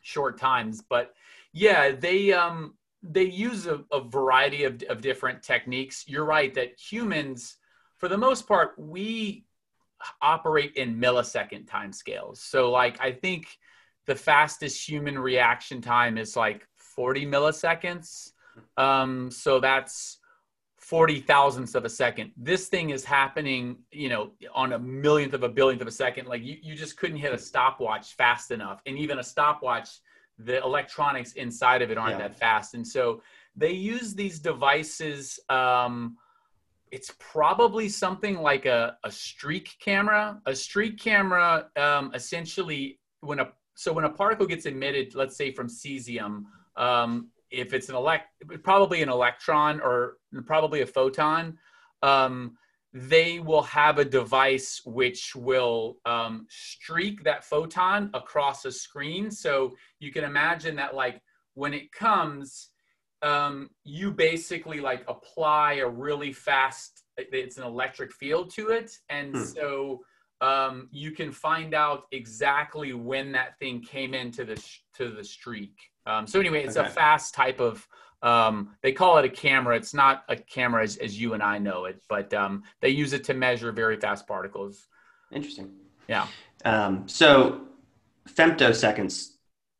[0.00, 0.80] short times.
[0.80, 1.12] But
[1.52, 6.04] yeah, they um, they use a, a variety of, of different techniques.
[6.08, 7.58] You're right that humans,
[7.98, 9.44] for the most part, we
[10.22, 12.40] operate in millisecond time scales.
[12.40, 13.58] So like I think
[14.06, 18.30] the fastest human reaction time is like 40 milliseconds.
[18.78, 20.19] Um, so that's
[20.90, 22.32] 40 thousandths of a second.
[22.36, 26.26] This thing is happening, you know, on a millionth of a billionth of a second.
[26.26, 28.82] Like you, you just couldn't hit a stopwatch fast enough.
[28.86, 29.88] And even a stopwatch,
[30.36, 32.26] the electronics inside of it aren't yeah.
[32.26, 32.74] that fast.
[32.74, 33.22] And so
[33.54, 36.16] they use these devices um,
[36.90, 40.40] it's probably something like a, a streak camera.
[40.46, 45.52] A streak camera um, essentially when a so when a particle gets emitted, let's say
[45.52, 48.28] from cesium, um, if it's an elect
[48.62, 51.58] probably an electron or probably a photon,
[52.02, 52.56] um,
[52.92, 59.30] they will have a device which will um, streak that photon across a screen.
[59.30, 61.20] So you can imagine that like
[61.54, 62.70] when it comes,
[63.22, 69.36] um, you basically like apply a really fast it's an electric field to it and
[69.36, 69.42] hmm.
[69.42, 70.00] so
[70.40, 74.56] um, you can find out exactly when that thing came into the
[74.94, 76.88] to the streak um, so anyway it's okay.
[76.88, 77.86] a fast type of
[78.22, 81.58] um, they call it a camera it's not a camera as, as you and i
[81.58, 84.88] know it but um, they use it to measure very fast particles
[85.32, 85.70] interesting
[86.08, 86.26] yeah
[86.64, 87.62] um, so
[88.28, 89.36] femtoseconds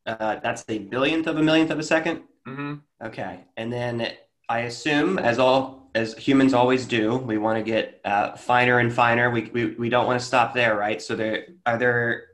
[0.07, 2.75] uh, that's a billionth of a millionth of a 2nd mm-hmm.
[3.03, 4.13] Okay, and then
[4.49, 8.93] I assume, as all as humans always do, we want to get uh, finer and
[8.93, 9.31] finer.
[9.31, 11.01] We, we we don't want to stop there, right?
[11.01, 12.25] So there are there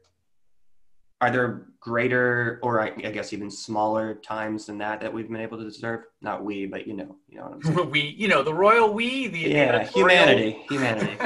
[1.20, 5.40] are there greater or I, I guess even smaller times than that that we've been
[5.40, 6.00] able to observe.
[6.20, 7.90] Not we, but you know, you know what I'm saying.
[7.92, 11.16] we, you know, the royal we, the yeah, humanity, humanity.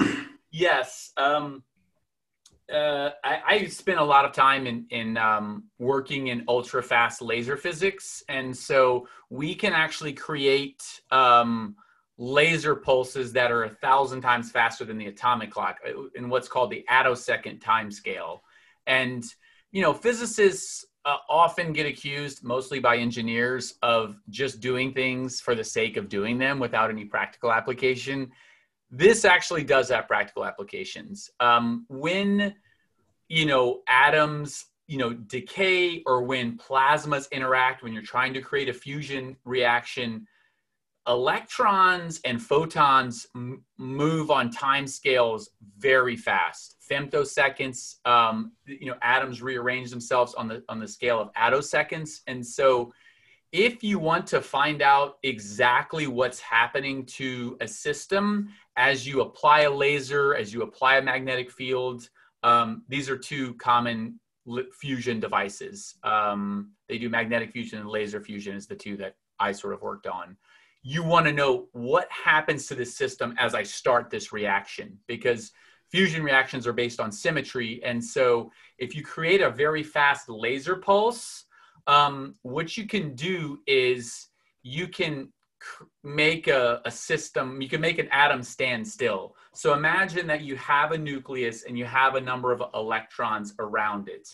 [0.50, 1.12] yes.
[1.16, 1.62] Um,
[2.72, 7.22] uh, I, I spent a lot of time in in um, working in ultra fast
[7.22, 11.76] laser physics, and so we can actually create um,
[12.18, 16.48] laser pulses that are a thousand times faster than the atomic clock uh, in what's
[16.48, 18.42] called the attosecond time scale.
[18.88, 19.24] And
[19.72, 25.54] you know, physicists uh, often get accused, mostly by engineers, of just doing things for
[25.54, 28.30] the sake of doing them without any practical application
[28.90, 31.30] this actually does have practical applications.
[31.40, 32.54] Um, when
[33.28, 38.70] you know atoms you know decay or when plasmas interact when you're trying to create
[38.70, 40.26] a fusion reaction
[41.08, 43.26] electrons and photons
[43.78, 46.76] move on time scales very fast.
[46.88, 52.46] Femtoseconds um, you know atoms rearrange themselves on the on the scale of attoseconds and
[52.46, 52.92] so
[53.50, 59.62] if you want to find out exactly what's happening to a system as you apply
[59.62, 62.08] a laser as you apply a magnetic field
[62.42, 64.20] um, these are two common
[64.72, 65.96] fusion devices.
[66.04, 69.82] Um, they do magnetic fusion and laser fusion is the two that i sort of
[69.82, 70.36] worked on
[70.88, 75.52] you want to know what happens to the system as I start this reaction because
[75.90, 77.84] fusion reactions are based on symmetry.
[77.84, 81.44] And so if you create a very fast laser pulse,
[81.86, 84.28] um, what you can do is
[84.62, 85.30] you can
[86.02, 89.36] make a, a, system, you can make an atom stand still.
[89.52, 94.08] So imagine that you have a nucleus and you have a number of electrons around
[94.08, 94.26] it.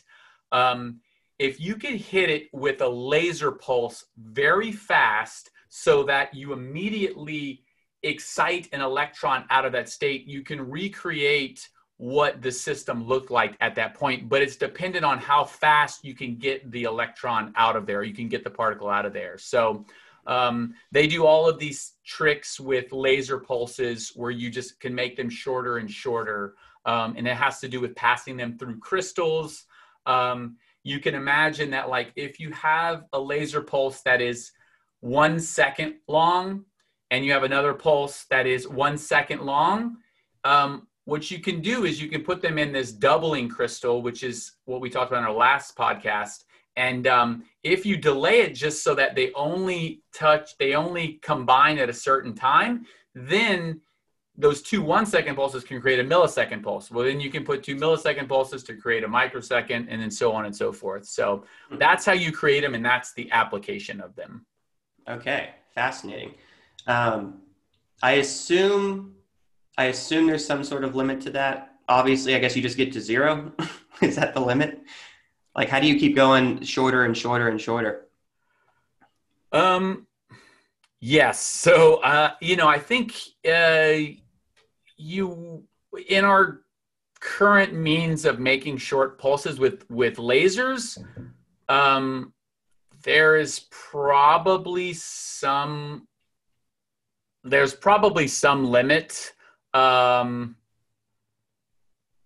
[0.53, 1.01] Um,
[1.41, 7.61] if you can hit it with a laser pulse very fast, so that you immediately
[8.05, 13.57] excite an electron out of that state, you can recreate what the system looked like
[13.61, 17.75] at that point, but it's dependent on how fast you can get the electron out
[17.75, 18.05] of there.
[18.05, 19.37] You can get the particle out of there.
[19.37, 19.85] So
[20.29, 25.17] um, they do all of these tricks with laser pulses where you just can make
[25.17, 26.55] them shorter and shorter.
[26.87, 29.65] Um, and it has to do with passing them through crystals.
[30.07, 34.53] Um, you can imagine that, like, if you have a laser pulse that is
[35.05, 36.65] one second long
[37.11, 39.99] and you have another pulse that is one second long,
[40.45, 44.23] um, what you can do is you can put them in this doubling crystal, which
[44.23, 46.45] is what we talked about in our last podcast.
[46.77, 51.77] And um, if you delay it just so that they only touch, they only combine
[51.77, 53.83] at a certain time, then
[54.39, 56.91] those two one second pulses can create a millisecond pulse.
[56.91, 60.33] Well, then you can put two millisecond pulses to create a microsecond, and then so
[60.33, 61.05] on and so forth.
[61.05, 61.45] So
[61.79, 64.47] that's how you create them, and that's the application of them.
[65.09, 66.35] Okay, fascinating.
[66.87, 67.41] Um,
[68.03, 69.15] I assume
[69.77, 71.77] I assume there's some sort of limit to that.
[71.89, 73.53] Obviously, I guess you just get to zero.
[74.01, 74.81] Is that the limit?
[75.57, 78.07] Like, how do you keep going shorter and shorter and shorter?
[79.53, 80.07] Um,
[81.01, 81.41] yes.
[81.41, 83.15] So, uh, you know, I think
[83.49, 84.15] uh,
[84.97, 85.65] you
[86.09, 86.63] in our
[87.21, 91.03] current means of making short pulses with with lasers,
[91.69, 92.33] um,
[93.05, 96.09] there is probably some
[97.45, 99.35] there's probably some limit
[99.75, 100.57] um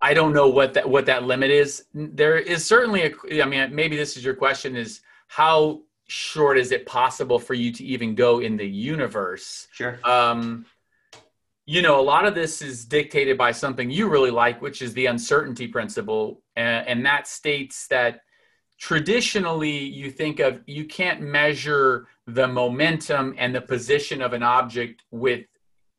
[0.00, 1.84] i don't know what that what that limit is.
[1.92, 6.72] There is certainly a i mean maybe this is your question is how short is
[6.72, 9.68] it possible for you to even go in the universe?
[9.72, 9.98] Sure.
[10.04, 10.64] Um
[11.66, 14.94] you know a lot of this is dictated by something you really like which is
[14.94, 18.20] the uncertainty principle and, and that states that
[18.78, 25.02] traditionally you think of you can't measure the momentum and the position of an object
[25.10, 25.44] with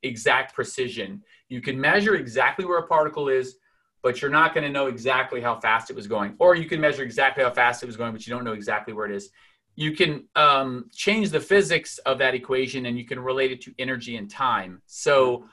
[0.04, 1.22] exact precision.
[1.50, 3.58] You can measure exactly where a particle is
[4.02, 6.34] but you're not going to know exactly how fast it was going.
[6.40, 8.94] Or you can measure exactly how fast it was going but you don't know exactly
[8.94, 9.30] where it is.
[9.76, 13.74] You can um, change the physics of that equation and you can relate it to
[13.78, 14.82] energy and time.
[14.86, 15.50] So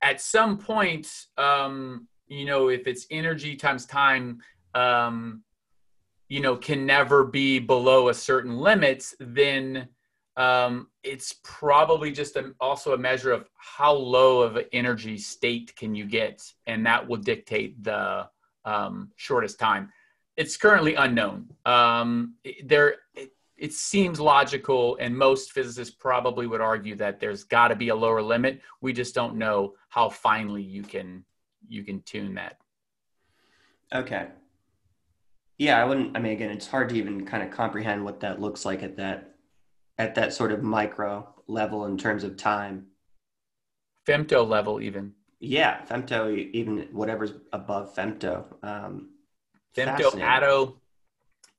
[0.00, 4.40] at some point um, you know if it's energy times time
[4.74, 5.42] um,
[6.30, 9.86] you know can never be below a certain limits then
[10.36, 15.74] um, it's probably just a, also a measure of how low of an energy state
[15.76, 18.26] can you get and that will dictate the
[18.64, 19.90] um, shortest time.
[20.36, 21.50] It's currently unknown.
[21.66, 27.68] Um, there it, it seems logical and most physicists probably would argue that there's got
[27.68, 28.62] to be a lower limit.
[28.80, 31.24] We just don't know how finely you can
[31.68, 32.56] you can tune that.
[33.92, 34.28] Okay
[35.60, 36.16] yeah, I wouldn't.
[36.16, 38.96] I mean, again, it's hard to even kind of comprehend what that looks like at
[38.96, 39.34] that
[39.98, 42.86] at that sort of micro level in terms of time.
[44.08, 45.12] Femto level, even.
[45.38, 48.44] Yeah, femto, even whatever's above femto.
[48.62, 49.10] Um,
[49.76, 50.76] femto, atto.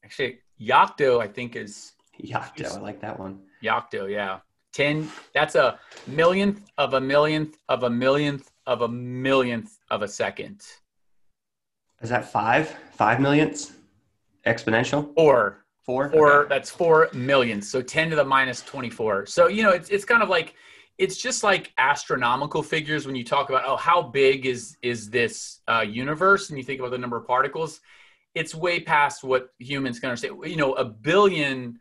[0.03, 1.91] Actually, yocto, I think is.
[2.19, 3.41] Yocto, I like that one.
[3.63, 4.39] Yocto, yeah.
[4.73, 10.07] 10, that's a millionth of a millionth of a millionth of a millionth of a
[10.07, 10.63] second.
[12.01, 12.75] Is that five?
[12.93, 13.73] Five millionths?
[14.45, 15.13] Exponential?
[15.15, 15.65] Four.
[15.83, 16.09] Four?
[16.11, 16.31] Four.
[16.41, 16.49] Okay.
[16.49, 17.61] That's four million.
[17.61, 19.25] So 10 to the minus 24.
[19.25, 20.55] So, you know, it's, it's kind of like,
[20.97, 25.61] it's just like astronomical figures when you talk about, oh, how big is, is this
[25.67, 26.49] uh, universe?
[26.49, 27.81] And you think about the number of particles,
[28.35, 30.37] it's way past what humans can understand.
[30.45, 31.79] You know, a billion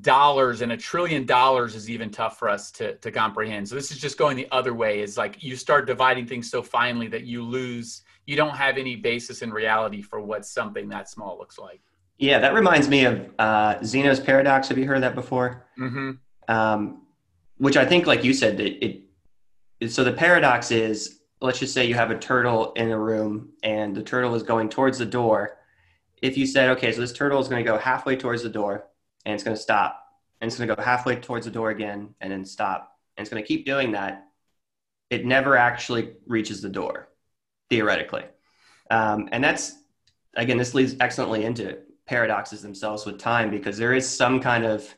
[0.00, 3.68] dollars and a trillion dollars is even tough for us to, to comprehend.
[3.68, 5.00] So this is just going the other way.
[5.00, 8.96] Is like you start dividing things so finely that you lose– you don't have any
[8.96, 11.80] basis in reality for what something that small looks like.
[12.18, 14.68] Yeah, that reminds me of uh, Zeno's paradox.
[14.68, 15.66] Have you heard that before?
[15.78, 16.12] Mm-hmm.
[16.48, 17.02] Um,
[17.58, 19.02] which I think, like you said, it, it,
[19.80, 19.88] it.
[19.90, 23.94] So the paradox is, let's just say you have a turtle in a room, and
[23.94, 25.58] the turtle is going towards the door.
[26.22, 28.86] If you said, okay, so this turtle is going to go halfway towards the door,
[29.26, 30.00] and it's going to stop,
[30.40, 33.30] and it's going to go halfway towards the door again, and then stop, and it's
[33.30, 34.28] going to keep doing that,
[35.10, 37.08] it never actually reaches the door,
[37.74, 38.24] theoretically.
[38.90, 39.76] Um, and that's
[40.36, 44.94] again, this leads excellently into paradoxes themselves with time because there is some kind of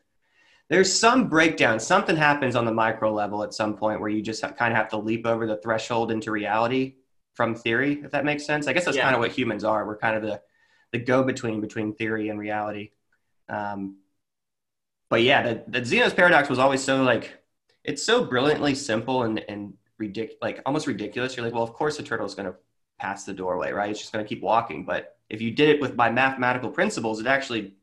[0.68, 1.78] there's some breakdown.
[1.78, 4.88] Something happens on the micro level at some point where you just kind of have
[4.88, 6.96] to leap over the threshold into reality
[7.34, 8.66] from theory if that makes sense.
[8.66, 9.04] I guess that's yeah.
[9.04, 9.86] kind of what humans are.
[9.86, 10.40] We're kind of the
[10.92, 12.90] the go between between theory and reality.
[13.48, 13.98] Um,
[15.08, 17.38] but yeah the, the zeno's paradox was always so like
[17.84, 21.36] it's so brilliantly simple and and ridiculous like almost ridiculous.
[21.36, 22.56] You're like well of course the turtle is going to
[22.98, 25.80] pass the doorway right it's just going to keep walking but if you did it
[25.80, 27.74] with by mathematical principles, it actually,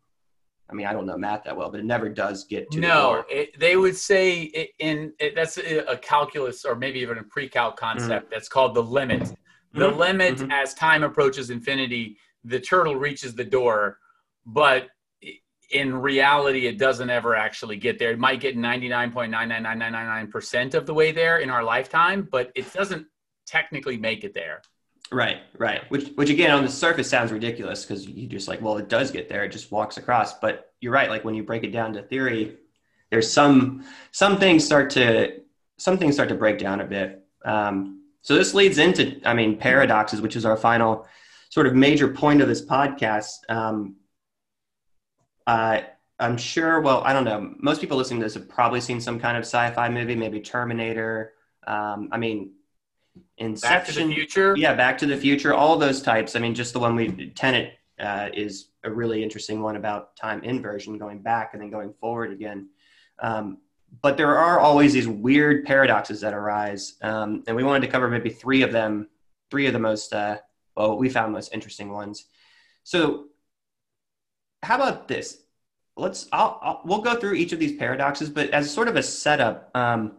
[0.70, 3.26] I mean, I don't know math that well, but it never does get to no.
[3.30, 8.26] It, they would say in it, that's a, calculus or maybe even a pre-calc concept
[8.26, 8.34] mm-hmm.
[8.34, 9.34] that's called the limit.
[9.74, 10.00] The mm-hmm.
[10.00, 10.52] limit mm-hmm.
[10.52, 14.00] as time approaches infinity, the turtle reaches the door,
[14.46, 14.88] but
[15.72, 18.12] in reality, it doesn't ever actually get there.
[18.12, 23.08] It might get 99.99999% of the way there in our lifetime, but it doesn't
[23.48, 24.62] technically make it there.
[25.14, 25.90] Right, right.
[25.90, 29.12] Which, which again, on the surface sounds ridiculous because you just like, well, it does
[29.12, 29.44] get there.
[29.44, 30.40] It just walks across.
[30.40, 31.10] But you're right.
[31.10, 32.58] Like when you break it down to theory,
[33.12, 35.42] there's some some things start to
[35.78, 37.24] some things start to break down a bit.
[37.46, 41.08] Um, so this leads into, I mean, paradoxes, which is our final
[41.50, 43.36] sort of major point of this podcast.
[43.50, 43.98] Um,
[45.46, 45.82] uh,
[46.20, 46.82] I'm sure.
[46.82, 47.54] Well, I don't know.
[47.60, 51.34] Most people listening to this have probably seen some kind of sci-fi movie, maybe Terminator.
[51.68, 52.54] Um, I mean,
[53.38, 54.56] Inception, Back to the Future.
[54.58, 55.54] Yeah, Back to the Future.
[55.54, 56.36] All those types.
[56.36, 60.44] I mean, just the one we Tenet uh, is a really interesting one about time
[60.44, 62.70] inversion, going back and then going forward again.
[63.20, 63.60] Um,
[64.02, 68.10] but there are always these weird paradoxes that arise, um, and we wanted to cover
[68.10, 69.08] maybe three of them,
[69.52, 70.38] three of the most uh,
[70.76, 72.26] well, we found most interesting ones.
[72.84, 73.26] So,
[74.64, 75.40] how about this?
[75.96, 79.04] Let's I'll, I'll, we'll go through each of these paradoxes, but as sort of a
[79.04, 79.70] setup.
[79.76, 80.14] Um,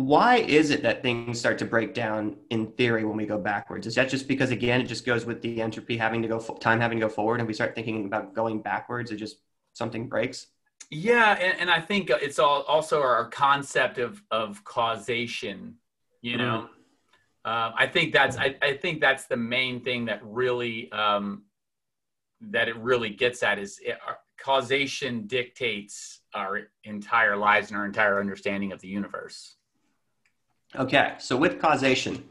[0.00, 3.86] why is it that things start to break down in theory when we go backwards?
[3.86, 6.80] Is that just because again it just goes with the entropy having to go time
[6.80, 9.10] having to go forward, and we start thinking about going backwards?
[9.10, 9.36] It just
[9.72, 10.46] something breaks.
[10.90, 15.76] Yeah, and, and I think it's all also our concept of of causation.
[16.22, 16.68] You know,
[17.44, 17.50] mm-hmm.
[17.50, 21.44] uh, I think that's I, I think that's the main thing that really um,
[22.40, 23.98] that it really gets at is it,
[24.38, 29.56] causation dictates our entire lives and our entire understanding of the universe.
[30.76, 32.24] Okay, so with causation,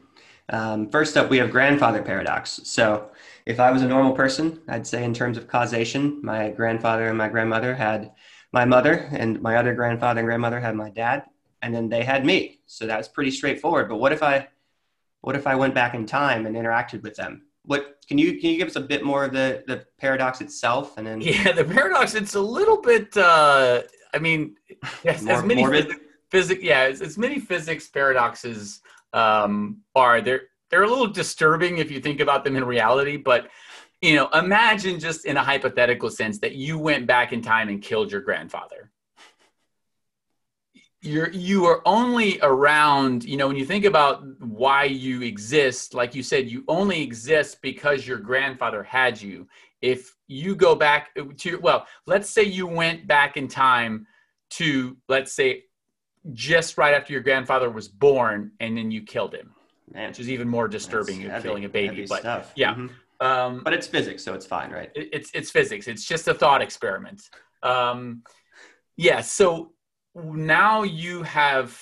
[0.48, 2.60] um, first up we have grandfather paradox.
[2.64, 3.10] So
[3.46, 7.18] if I was a normal person, I'd say in terms of causation, my grandfather and
[7.18, 8.12] my grandmother had
[8.52, 11.24] my mother, and my other grandfather and grandmother had my dad,
[11.62, 12.60] and then they had me.
[12.66, 13.88] So that's pretty straightforward.
[13.88, 14.48] But what if I,
[15.20, 17.42] what if I went back in time and interacted with them?
[17.64, 20.96] What can you can you give us a bit more of the the paradox itself,
[20.96, 22.14] and then yeah, the paradox.
[22.14, 23.16] It's a little bit.
[23.16, 23.82] Uh,
[24.12, 24.56] I mean,
[25.04, 25.62] yes, more, as many.
[25.62, 25.94] Morbid?
[26.30, 28.80] Physics yeah as, as many physics paradoxes
[29.12, 33.48] um, are they're they're a little disturbing if you think about them in reality but
[34.00, 37.82] you know imagine just in a hypothetical sense that you went back in time and
[37.82, 38.90] killed your grandfather.
[41.02, 46.14] You're you are only around you know when you think about why you exist like
[46.14, 49.48] you said you only exist because your grandfather had you.
[49.80, 51.08] If you go back
[51.38, 54.06] to well let's say you went back in time
[54.50, 55.64] to let's say
[56.32, 59.54] just right after your grandfather was born and then you killed him,
[59.92, 61.20] Man, which is even more disturbing.
[61.20, 62.52] You're killing a baby, but stuff.
[62.56, 62.74] yeah.
[62.74, 63.26] Mm-hmm.
[63.26, 64.90] Um, but it's physics, so it's fine, right?
[64.94, 65.88] It, it's it's physics.
[65.88, 67.22] It's just a thought experiment.
[67.62, 68.22] Um,
[68.96, 69.20] yeah.
[69.20, 69.72] So
[70.14, 71.78] now you have.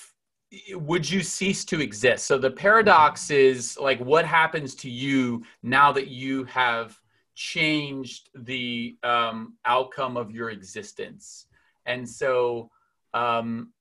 [0.72, 2.24] Would you cease to exist?
[2.24, 6.98] So the paradox is like, what happens to you now that you have
[7.34, 11.44] changed the um, outcome of your existence?
[11.84, 12.70] And so
[13.12, 13.74] um,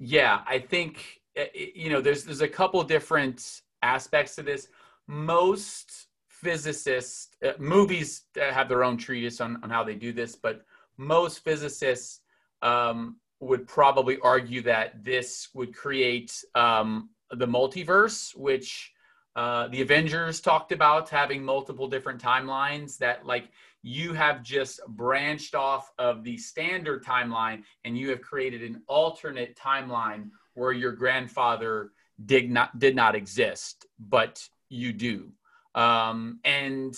[0.00, 4.68] yeah, I think eh, eh, you know there's there's a couple different aspects to this.
[5.06, 10.62] Most physicists, uh, movies have their own treatise on, on how they do this, but
[10.96, 12.20] most physicists
[12.62, 18.92] um, would probably argue that this would create um, the multiverse, which
[19.36, 23.50] uh, the Avengers talked about having multiple different timelines that like
[23.82, 29.56] you have just branched off of the standard timeline and you have created an alternate
[29.56, 31.90] timeline where your grandfather
[32.26, 35.32] did not did not exist but you do
[35.74, 36.96] um, and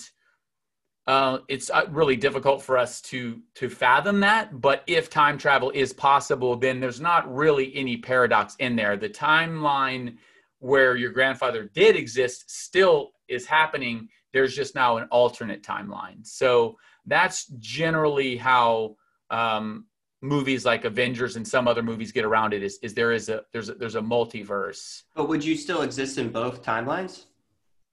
[1.05, 4.61] uh, it's uh, really difficult for us to to fathom that.
[4.61, 8.95] But if time travel is possible, then there's not really any paradox in there.
[8.95, 10.17] The timeline
[10.59, 14.07] where your grandfather did exist still is happening.
[14.33, 16.25] There's just now an alternate timeline.
[16.25, 18.97] So that's generally how
[19.29, 19.85] um,
[20.21, 22.63] movies like Avengers and some other movies get around it.
[22.63, 25.03] Is, is there is a there's a, there's a multiverse.
[25.15, 27.25] But would you still exist in both timelines?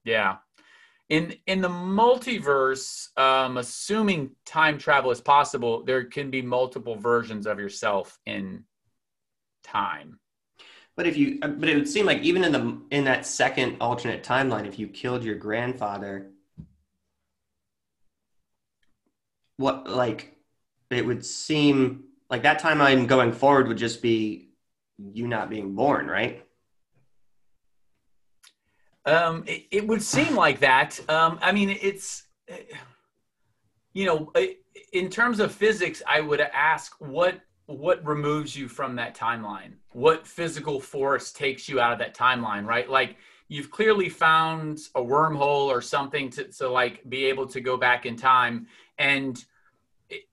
[0.03, 0.37] Yeah,
[1.09, 7.45] in in the multiverse, um, assuming time travel is possible, there can be multiple versions
[7.45, 8.63] of yourself in
[9.61, 10.19] time.
[10.97, 14.23] But if you, but it would seem like even in the in that second alternate
[14.23, 16.31] timeline, if you killed your grandfather,
[19.57, 20.35] what like
[20.89, 24.49] it would seem like that timeline going forward would just be
[24.97, 26.45] you not being born, right?
[29.05, 30.99] Um, it, it, would seem like that.
[31.09, 32.23] Um, I mean, it's,
[33.93, 34.31] you know,
[34.93, 39.73] in terms of physics, I would ask what what removes you from that timeline.
[39.93, 42.89] What physical force takes you out of that timeline, right?
[42.89, 47.77] Like you've clearly found a wormhole or something to, to like be able to go
[47.77, 49.43] back in time and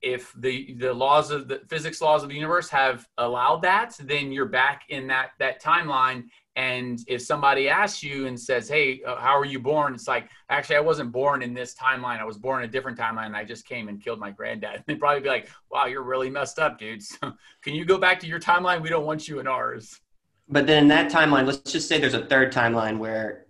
[0.03, 4.33] if the the laws of the physics laws of the universe have allowed that then
[4.33, 6.25] you're back in that that timeline
[6.59, 10.29] and if somebody asks you and says, "Hey, uh, how are you born?" It's like,
[10.51, 12.19] actually, I wasn't born in this timeline.
[12.19, 13.33] I was born in a different timeline.
[13.33, 14.83] I just came and killed my granddad.
[14.87, 17.01] they'd probably be like, "Wow, you're really messed up, dude.
[17.09, 17.33] So,
[17.63, 18.83] can you go back to your timeline?
[18.83, 20.01] We don't want you in ours."
[20.49, 23.47] But then in that timeline, let's just say there's a third timeline where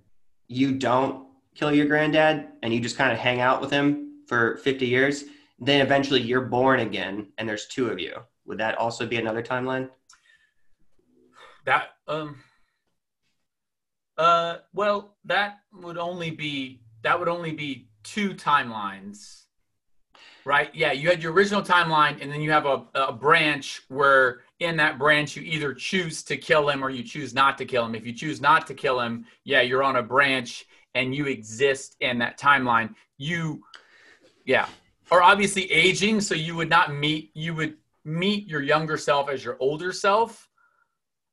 [0.46, 4.58] you don't kill your granddad and you just kind of hang out with him for
[4.58, 5.24] 50 years.
[5.58, 8.16] Then eventually you're born again, and there's two of you.
[8.44, 9.88] Would that also be another timeline?
[11.64, 12.36] That um
[14.18, 19.44] uh, well, that would only be that would only be two timelines,
[20.44, 20.74] right?
[20.74, 24.76] Yeah, you had your original timeline, and then you have a, a branch where in
[24.76, 27.94] that branch you either choose to kill him or you choose not to kill him.
[27.94, 31.94] If you choose not to kill him, yeah, you're on a branch and you exist
[32.00, 32.94] in that timeline.
[33.18, 33.62] You,
[34.44, 34.66] yeah,
[35.12, 39.44] are obviously aging, so you would not meet you would meet your younger self as
[39.44, 40.48] your older self.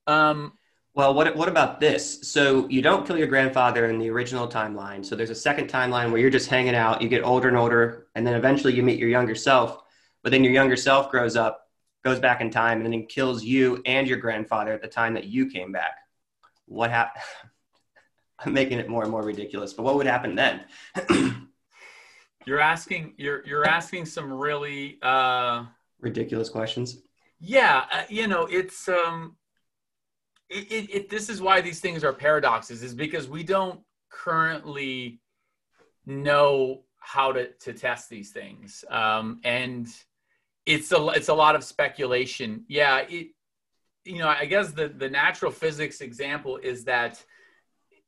[0.05, 0.53] Um,
[0.95, 2.19] well, what what about this?
[2.21, 5.05] So you don't kill your grandfather in the original timeline.
[5.05, 7.01] So there's a second timeline where you're just hanging out.
[7.01, 9.83] You get older and older, and then eventually you meet your younger self.
[10.23, 11.67] But then your younger self grows up,
[12.05, 15.25] goes back in time, and then kills you and your grandfather at the time that
[15.25, 15.97] you came back.
[16.65, 17.23] What happened?
[18.39, 19.73] I'm making it more and more ridiculous.
[19.73, 20.61] But what would happen then?
[22.45, 23.15] you're asking.
[23.17, 25.65] You're you're asking some really uh,
[25.99, 26.99] ridiculous questions.
[27.41, 29.35] Yeah, uh, you know, it's um
[30.49, 33.79] it, it, it, this is why these things are paradoxes is because we don't
[34.09, 35.19] currently
[36.05, 38.83] know how to, to test these things.
[38.89, 39.87] Um, and
[40.65, 42.65] it's a it's a lot of speculation.
[42.67, 43.27] Yeah it
[44.05, 47.23] you know i guess the the natural physics example is that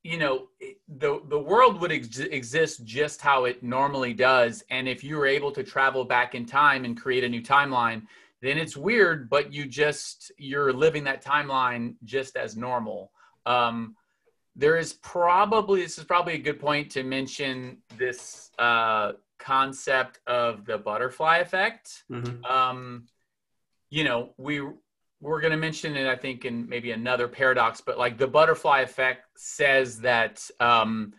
[0.04, 0.48] you know
[0.88, 4.64] the the world would ex- exist just how it normally does.
[4.70, 8.04] And if you were able to travel back in time and create a new timeline
[8.42, 13.12] then it's weird, but you just you're living that timeline just as normal.
[13.46, 13.96] Um,
[14.56, 20.66] there is probably this is probably a good point to mention this uh, concept of
[20.66, 22.04] the butterfly effect.
[22.12, 22.44] Mm-hmm.
[22.46, 23.08] Um,
[23.90, 24.62] you know, we
[25.20, 28.82] we're going to mention it, I think, in maybe another paradox, but like the butterfly
[28.82, 31.14] effect says that um,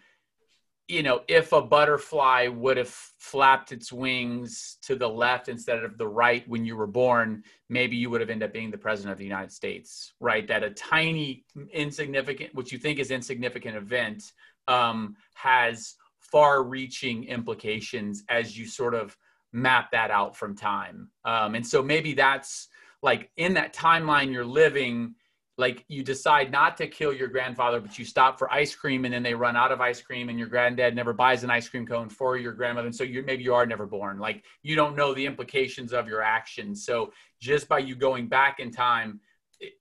[0.88, 5.98] you know, if a butterfly would have flapped its wings to the left instead of
[5.98, 9.12] the right when you were born, maybe you would have ended up being the president
[9.12, 10.48] of the United States, right?
[10.48, 14.32] That a tiny, insignificant, what you think is insignificant event
[14.66, 19.14] um, has far reaching implications as you sort of
[19.52, 21.10] map that out from time.
[21.24, 22.68] Um, and so maybe that's
[23.02, 25.14] like in that timeline you're living
[25.58, 29.12] like you decide not to kill your grandfather, but you stop for ice cream and
[29.12, 31.84] then they run out of ice cream and your granddad never buys an ice cream
[31.84, 32.86] cone for your grandmother.
[32.86, 34.20] And so you maybe you are never born.
[34.20, 36.86] Like you don't know the implications of your actions.
[36.86, 39.20] So just by you going back in time,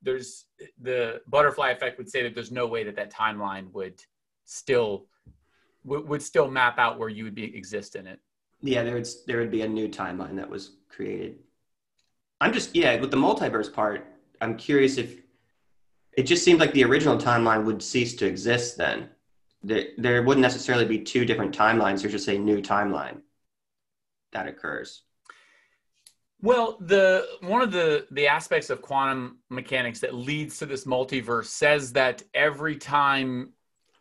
[0.02, 0.46] there's
[0.82, 4.02] the butterfly effect would say that there's no way that that timeline would
[4.46, 5.06] still
[5.84, 8.20] would still map out where you would be exist in it.
[8.62, 11.38] Yeah, there would there would be a new timeline that was created.
[12.42, 14.08] I'm just yeah, with the multiverse part,
[14.42, 15.22] I'm curious if
[16.18, 19.10] it just seemed like the original timeline would cease to exist then.
[19.64, 22.02] There, wouldn't necessarily be two different timelines.
[22.02, 23.22] There's just a new timeline
[24.34, 25.04] that occurs.
[26.42, 31.46] Well, the one of the the aspects of quantum mechanics that leads to this multiverse
[31.46, 33.54] says that every time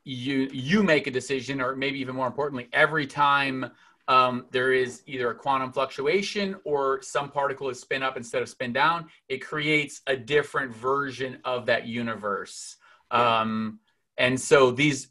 [0.04, 3.70] you you make a decision, or maybe even more importantly, every time
[4.08, 8.48] um, there is either a quantum fluctuation or some particle is spin up instead of
[8.48, 12.76] spin down, it creates a different version of that universe.
[13.10, 13.80] Um,
[14.16, 15.08] and so these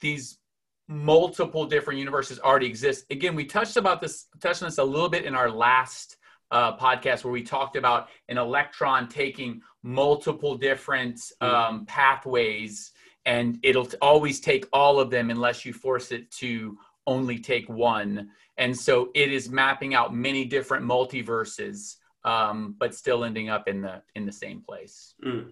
[0.00, 0.38] these
[0.88, 3.04] multiple different universes already exist.
[3.10, 6.16] Again, we touched about this touched on this a little bit in our last
[6.50, 12.92] uh, podcast where we talked about an electron taking multiple different um, pathways,
[13.26, 16.78] and it'll always take all of them unless you force it to
[17.08, 18.28] only take one.
[18.58, 23.80] And so it is mapping out many different multiverses, um, but still ending up in
[23.80, 25.14] the in the same place.
[25.24, 25.50] Mm.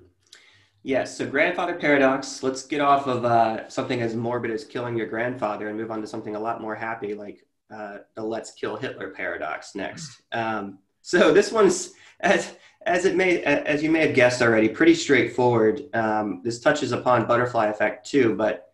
[0.82, 1.16] Yes.
[1.16, 2.42] So grandfather paradox.
[2.42, 6.00] Let's get off of uh, something as morbid as killing your grandfather and move on
[6.00, 7.44] to something a lot more happy, like
[7.74, 10.22] uh, the "Let's kill Hitler" paradox next.
[10.32, 14.94] Um, so this one's as as it may as you may have guessed already, pretty
[14.94, 15.82] straightforward.
[15.94, 18.65] Um, this touches upon butterfly effect too, but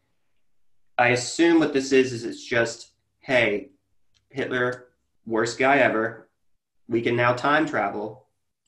[0.98, 2.90] I assume what this is is it's just
[3.20, 3.70] hey,
[4.30, 4.88] Hitler,
[5.26, 6.28] worst guy ever.
[6.88, 8.26] We can now time travel.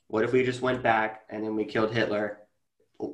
[0.09, 2.45] What if we just went back and then we killed Hitler?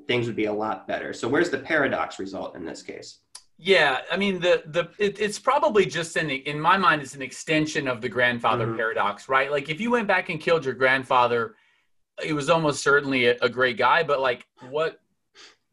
[0.07, 1.13] things would be a lot better.
[1.13, 3.19] So where's the paradox result in this case?
[3.59, 7.21] Yeah, I mean the the it, it's probably just in in my mind it's an
[7.21, 8.77] extension of the grandfather mm-hmm.
[8.77, 9.51] paradox, right?
[9.51, 11.57] Like if you went back and killed your grandfather,
[12.25, 15.00] it was almost certainly a, a great guy, but like what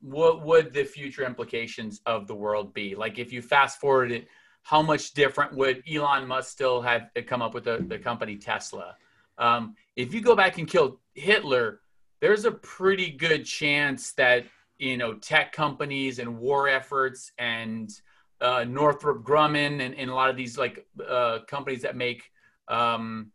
[0.08, 2.96] what would the future implications of the world be?
[2.96, 4.28] Like if you fast forward it,
[4.64, 8.96] how much different would Elon Musk still have come up with the, the company Tesla?
[9.38, 11.82] Um, if you go back and kill Hitler,
[12.22, 14.46] there's a pretty good chance that
[14.78, 17.92] you know tech companies and war efforts and
[18.40, 22.30] uh, Northrop Grumman and, and, a lot of these like uh, companies that make
[22.68, 23.32] um,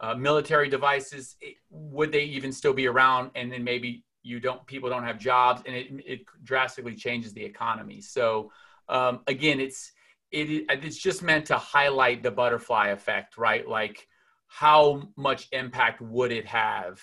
[0.00, 1.36] uh, military devices
[1.68, 5.62] would they even still be around and then maybe you don't people don't have jobs
[5.66, 8.50] and it, it drastically changes the economy so
[8.88, 9.92] um, again it's
[10.30, 14.06] it, it's just meant to highlight the butterfly effect right like
[14.46, 17.00] how much impact would it have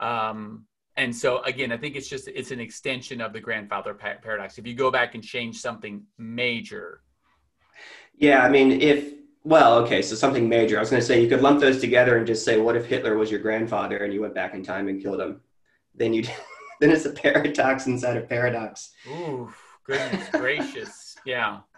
[0.00, 4.58] um, and so again, I think it's just it's an extension of the grandfather paradox.
[4.58, 7.02] If you go back and change something major.
[8.16, 10.76] Yeah, I mean, if well, okay, so something major.
[10.76, 12.84] I was going to say you could lump those together and just say, what if
[12.84, 15.40] Hitler was your grandfather and you went back in time and killed him?
[16.00, 16.24] Then you
[16.80, 18.90] then it's a paradox inside a paradox.
[19.06, 19.52] Ooh,
[19.84, 21.60] goodness gracious, yeah.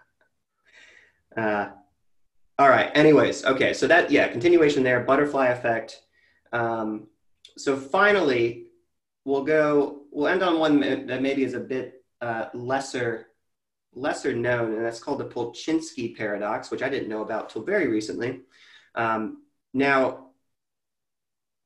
[1.35, 1.71] Uh,
[2.59, 2.91] all right.
[2.95, 6.03] Anyways, okay, so that yeah, continuation there, butterfly effect.
[6.53, 7.07] Um,
[7.57, 8.67] so finally,
[9.25, 10.03] we'll go.
[10.11, 13.29] We'll end on one that maybe is a bit uh, lesser
[13.95, 17.89] lesser known, and that's called the Polchinski paradox, which I didn't know about till very
[17.89, 18.41] recently.
[18.95, 20.33] Um, now,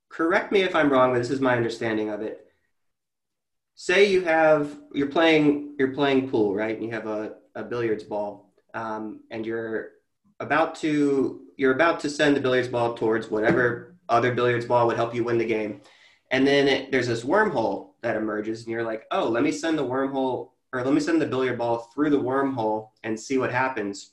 [0.08, 2.45] correct me if I'm wrong, but this is my understanding of it.
[3.78, 6.74] Say you have you're playing you're playing pool, right?
[6.74, 9.90] And you have a, a billiards ball, um, and you're
[10.40, 14.96] about to you're about to send the billiards ball towards whatever other billiards ball would
[14.96, 15.82] help you win the game.
[16.30, 19.78] And then it, there's this wormhole that emerges, and you're like, oh, let me send
[19.78, 23.52] the wormhole or let me send the billiard ball through the wormhole and see what
[23.52, 24.12] happens.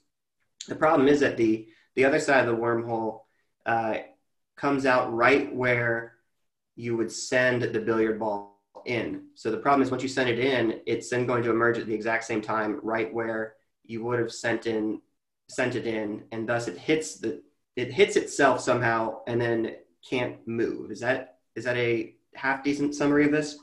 [0.67, 3.21] The problem is that the the other side of the wormhole
[3.65, 3.99] uh,
[4.57, 6.15] comes out right where
[6.75, 8.52] you would send the billiard ball
[8.85, 9.25] in.
[9.35, 11.87] So the problem is once you send it in, it's then going to emerge at
[11.87, 15.01] the exact same time right where you would have sent in
[15.49, 17.41] sent it in, and thus it hits the
[17.75, 19.75] it hits itself somehow and then
[20.07, 20.91] can't move.
[20.91, 23.57] Is that is that a half decent summary of this?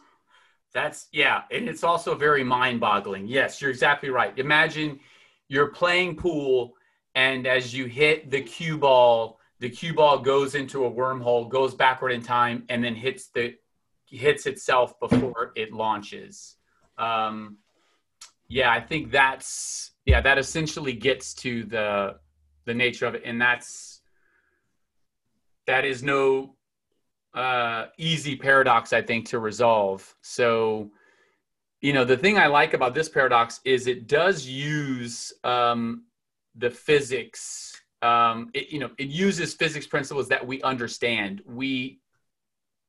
[0.73, 3.27] That's yeah, and it's also very mind-boggling.
[3.27, 4.39] Yes, you're exactly right.
[4.39, 5.01] Imagine
[5.49, 6.75] you're playing pool,
[7.15, 11.75] and as you hit the cue ball, the cue ball goes into a wormhole, goes
[11.75, 13.57] backward in time, and then hits the
[14.11, 16.57] hits itself before it launches.
[16.99, 17.59] Um,
[18.49, 22.17] yeah, I think that's yeah, that essentially gets to the
[22.67, 24.01] the nature of it, and that's
[25.67, 26.57] that is no
[27.35, 30.15] uh, easy paradox, I think, to resolve.
[30.21, 30.91] So,
[31.81, 36.05] you know, the thing I like about this paradox is it does use um,
[36.57, 37.81] the physics.
[38.03, 41.43] Um, it, you know, it uses physics principles that we understand.
[41.47, 42.01] We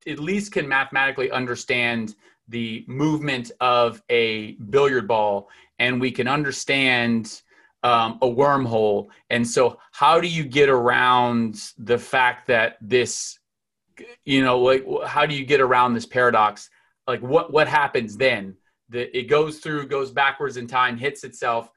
[0.08, 2.16] at least can mathematically understand
[2.48, 5.50] the movement of a billiard ball,
[5.80, 7.42] and we can understand
[7.84, 9.08] um, a wormhole.
[9.30, 13.40] And so, how do you get around the fact that this
[14.26, 16.70] you know like how do you get around this paradox
[17.08, 18.56] like what what happens then
[18.90, 21.72] that it goes through goes backwards in time hits itself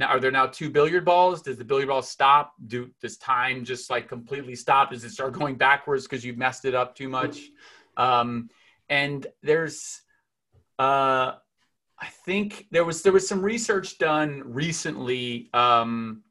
[0.00, 1.42] are there now two billiard balls?
[1.42, 2.54] Does the billiard ball stop?
[2.66, 4.90] Do does time just like completely stop?
[4.90, 7.40] Does it start going backwards because you've messed it up too much?
[7.96, 8.48] Um,
[8.88, 10.02] and there's
[10.78, 11.32] uh,
[11.98, 16.22] i think there was there was some research done recently um,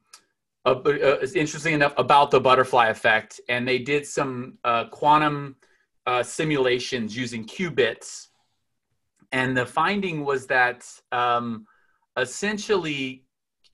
[0.65, 5.55] uh, uh, interesting enough about the butterfly effect, and they did some uh, quantum
[6.07, 8.29] uh, simulations using qubits,
[9.31, 11.67] and the finding was that um,
[12.17, 13.24] essentially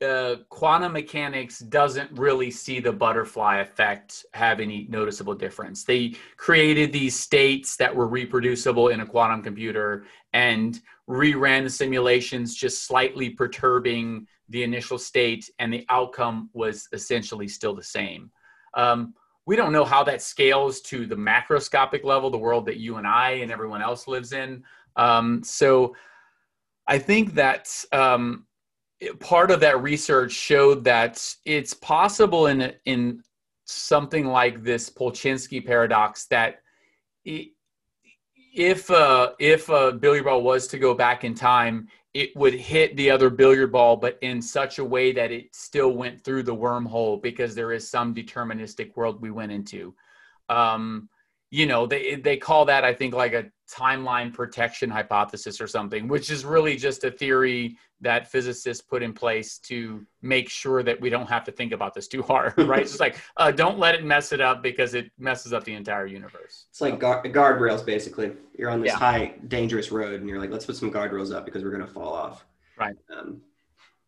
[0.02, 5.84] uh, quantum mechanics doesn't really see the butterfly effect have any noticeable difference.
[5.84, 10.80] They created these states that were reproducible in a quantum computer and
[11.10, 17.76] reran the simulations, just slightly perturbing the initial state, and the outcome was essentially still
[17.76, 18.32] the same.
[18.74, 19.14] Um,
[19.45, 23.08] we don't know how that scales to the macroscopic level, the world that you and
[23.08, 24.64] I and everyone else lives in.
[24.95, 25.95] Um, so
[26.88, 28.45] I think that um,
[29.20, 33.24] part of that research showed that it's possible in in
[33.66, 36.62] something like this Polchinski paradox that
[38.54, 42.95] if uh, if a billiard ball was to go back in time, it would hit
[42.97, 46.56] the other billiard ball, but in such a way that it still went through the
[46.56, 49.95] wormhole because there is some deterministic world we went into.
[50.49, 51.08] Um,
[51.52, 56.08] you know, they they call that I think like a timeline protection hypothesis or something,
[56.08, 60.99] which is really just a theory that physicists put in place to make sure that
[60.99, 62.82] we don't have to think about this too hard, right?
[62.82, 66.08] it's like, uh, don't let it mess it up because it messes up the entire
[66.08, 66.66] universe.
[66.70, 68.32] It's like guard- guardrails, basically.
[68.58, 68.97] You're on this yeah.
[68.97, 71.93] high, dangerous road, and you're like, let's put some guardrails up because we're going to
[71.93, 72.45] fall off.
[72.78, 72.95] Right.
[73.16, 73.41] Um,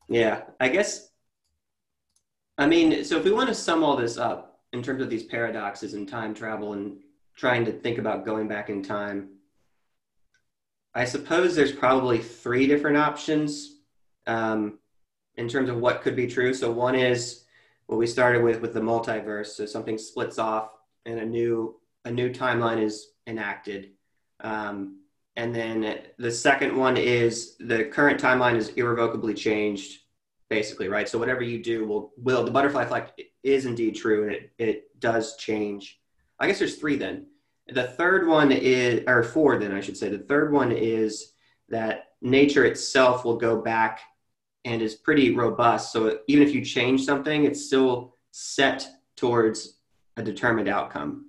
[0.10, 1.10] yeah, I guess.
[2.58, 5.24] I mean, so if we want to sum all this up in terms of these
[5.24, 6.98] paradoxes and time travel and
[7.36, 9.30] trying to think about going back in time,
[10.96, 13.78] I suppose there's probably three different options
[14.28, 14.80] um,
[15.36, 16.54] in terms of what could be true.
[16.54, 17.46] So one is
[17.88, 19.48] what we started with with the multiverse.
[19.48, 20.72] So something splits off
[21.06, 23.92] and a new a new timeline is enacted.
[24.42, 25.00] Um,
[25.36, 30.02] and then the second one is the current timeline is irrevocably changed,
[30.50, 31.10] basically, right?
[31.10, 35.00] So whatever you do will will the butterfly effect is indeed true and it, it
[35.00, 36.00] does change.
[36.44, 37.28] I guess there's three then.
[37.70, 40.10] The third one is, or four then I should say.
[40.10, 41.32] The third one is
[41.70, 44.02] that nature itself will go back
[44.66, 45.94] and is pretty robust.
[45.94, 48.86] So even if you change something, it's still set
[49.16, 49.78] towards
[50.18, 51.28] a determined outcome.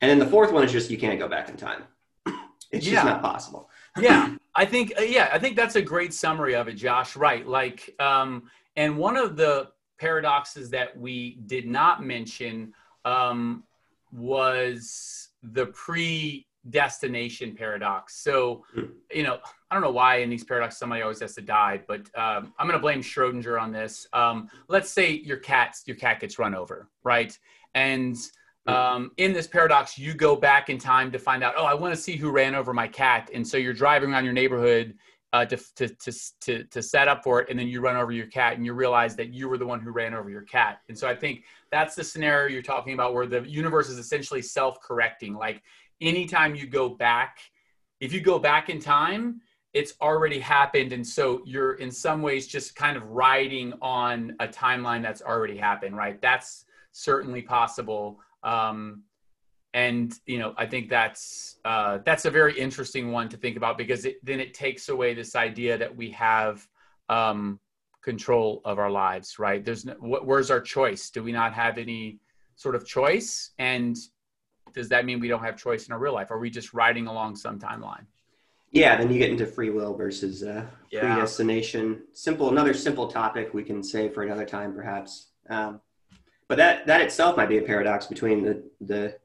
[0.00, 1.82] And then the fourth one is just you can't go back in time.
[2.70, 2.94] It's yeah.
[2.94, 3.70] just not possible.
[4.00, 7.14] yeah, I think uh, yeah, I think that's a great summary of it, Josh.
[7.14, 12.74] Right, like, um, and one of the paradoxes that we did not mention
[13.04, 13.62] um,
[14.14, 18.22] was the predestination paradox.
[18.22, 18.84] So, hmm.
[19.12, 19.38] you know,
[19.70, 22.66] I don't know why in these paradoxes somebody always has to die, but um, I'm
[22.66, 24.06] going to blame Schrodinger on this.
[24.12, 27.36] Um, let's say your cat your cat gets run over, right?
[27.74, 28.16] And
[28.66, 28.72] hmm.
[28.72, 31.54] um, in this paradox, you go back in time to find out.
[31.56, 34.24] Oh, I want to see who ran over my cat, and so you're driving around
[34.24, 34.94] your neighborhood
[35.34, 35.88] uh, to, to,
[36.40, 37.50] to, to, set up for it.
[37.50, 39.80] And then you run over your cat and you realize that you were the one
[39.80, 40.78] who ran over your cat.
[40.88, 44.40] And so I think that's the scenario you're talking about where the universe is essentially
[44.40, 45.34] self correcting.
[45.34, 45.60] Like
[46.00, 47.38] anytime you go back,
[47.98, 49.40] if you go back in time,
[49.72, 50.92] it's already happened.
[50.92, 55.56] And so you're in some ways just kind of riding on a timeline that's already
[55.56, 56.22] happened, right?
[56.22, 58.20] That's certainly possible.
[58.44, 59.02] Um,
[59.74, 63.76] and you know i think that's uh, that's a very interesting one to think about
[63.76, 66.66] because it, then it takes away this idea that we have
[67.08, 67.58] um,
[68.02, 69.64] control of our lives right?
[69.64, 71.10] There's no, wh- where's our choice?
[71.10, 72.20] Do we not have any
[72.54, 73.50] sort of choice?
[73.58, 73.96] And
[74.74, 76.30] does that mean we don't have choice in our real life?
[76.30, 78.06] Are we just riding along some timeline?
[78.70, 81.00] Yeah then you get into free will versus uh, yeah.
[81.00, 82.02] predestination.
[82.12, 85.28] Simple another simple topic we can save for another time perhaps.
[85.48, 85.80] Um,
[86.46, 89.16] but that that itself might be a paradox between the the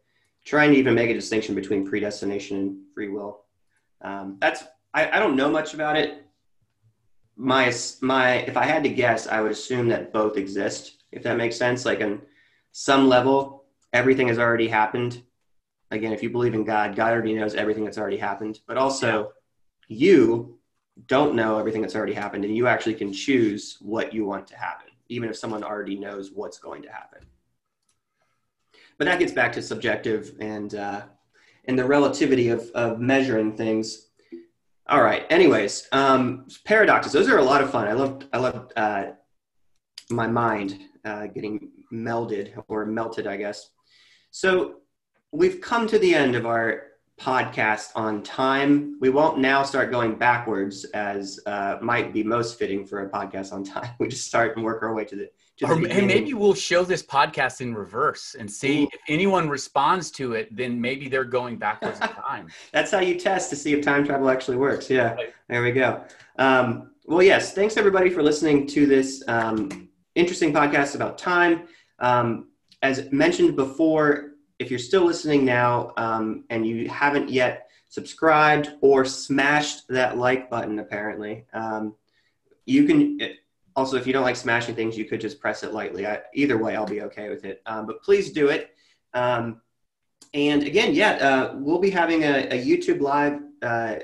[0.50, 3.42] trying to even make a distinction between predestination and free will.
[4.02, 6.26] Um, that's I, I don't know much about it.
[7.38, 7.72] My
[8.02, 11.04] my if I had to guess, I would assume that both exist.
[11.12, 12.24] If that makes sense, like on
[12.72, 15.22] some level, everything has already happened.
[15.92, 18.60] Again, if you believe in God, God already knows everything that's already happened.
[18.66, 19.34] But also,
[19.88, 20.58] you
[21.06, 24.58] don't know everything that's already happened, and you actually can choose what you want to
[24.58, 27.22] happen, even if someone already knows what's going to happen
[29.00, 31.02] but that gets back to subjective and uh,
[31.66, 34.10] and the relativity of, of measuring things.
[34.88, 35.26] All right.
[35.30, 37.14] Anyways, um, paradoxes.
[37.14, 37.88] Those are a lot of fun.
[37.88, 39.06] I love I love uh,
[40.12, 43.70] my mind uh, getting melded or melted, I guess.
[44.32, 44.82] So
[45.32, 46.84] we've come to the end of our
[47.20, 48.98] podcast on time.
[49.00, 53.54] We won't now start going backwards, as uh, might be most fitting for a podcast
[53.54, 53.92] on time.
[54.00, 55.30] We just start and work our way to the
[55.64, 58.90] or maybe we'll show this podcast in reverse and see Ooh.
[58.94, 60.56] if anyone responds to it.
[60.56, 62.48] Then maybe they're going backwards in time.
[62.72, 64.90] That's how you test to see if time travel actually works.
[64.90, 66.04] Yeah, there we go.
[66.38, 71.68] Um, well, yes, thanks everybody for listening to this um, interesting podcast about time.
[72.00, 72.50] Um,
[72.82, 79.04] as mentioned before, if you're still listening now um, and you haven't yet subscribed or
[79.06, 81.96] smashed that like button, apparently, um,
[82.66, 83.20] you can.
[83.80, 86.06] Also, if you don't like smashing things, you could just press it lightly.
[86.06, 87.62] I, either way, I'll be okay with it.
[87.66, 88.72] Um, but please do it.
[89.14, 89.62] Um,
[90.34, 93.96] and again, yeah, uh, we'll be having a, a YouTube live uh,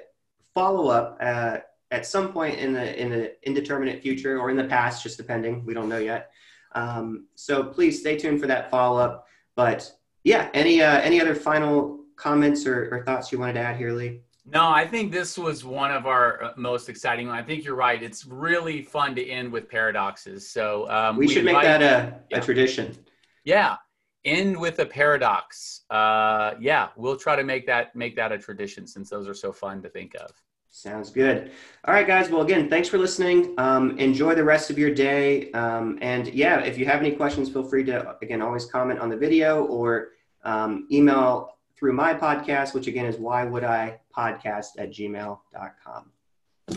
[0.53, 1.57] follow up uh,
[1.91, 5.65] at some point in the in the indeterminate future or in the past, just depending.
[5.65, 6.31] We don't know yet.
[6.71, 9.27] Um, so please stay tuned for that follow up.
[9.57, 9.91] But
[10.23, 13.91] yeah, any uh, any other final comments or, or thoughts you wanted to add here,
[13.91, 14.21] Lee?
[14.47, 17.29] No, I think this was one of our uh, most exciting.
[17.29, 18.01] I think you're right.
[18.01, 20.47] It's really fun to end with paradoxes.
[20.47, 22.37] So um, we, we, should make that a, yeah.
[22.37, 22.95] a tradition.
[23.43, 23.77] Yeah,
[24.23, 25.81] end with a paradox.
[25.89, 29.51] Uh, yeah, we'll try to make that make that a tradition since those are so
[29.51, 30.31] fun to think of.
[30.69, 31.51] Sounds good.
[31.85, 32.29] All right, guys.
[32.29, 33.55] Well, again, thanks for listening.
[33.57, 35.49] Um, enjoy the rest of your day.
[35.53, 39.09] Um, and yeah, if you have any questions, feel free to again always comment on
[39.09, 40.09] the video or
[40.43, 46.11] um, email through my podcast, which again is why would I podcast at gmail.com.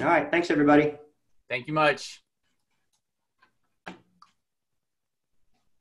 [0.01, 0.30] All right.
[0.30, 0.95] Thanks, everybody.
[1.49, 2.22] Thank you much.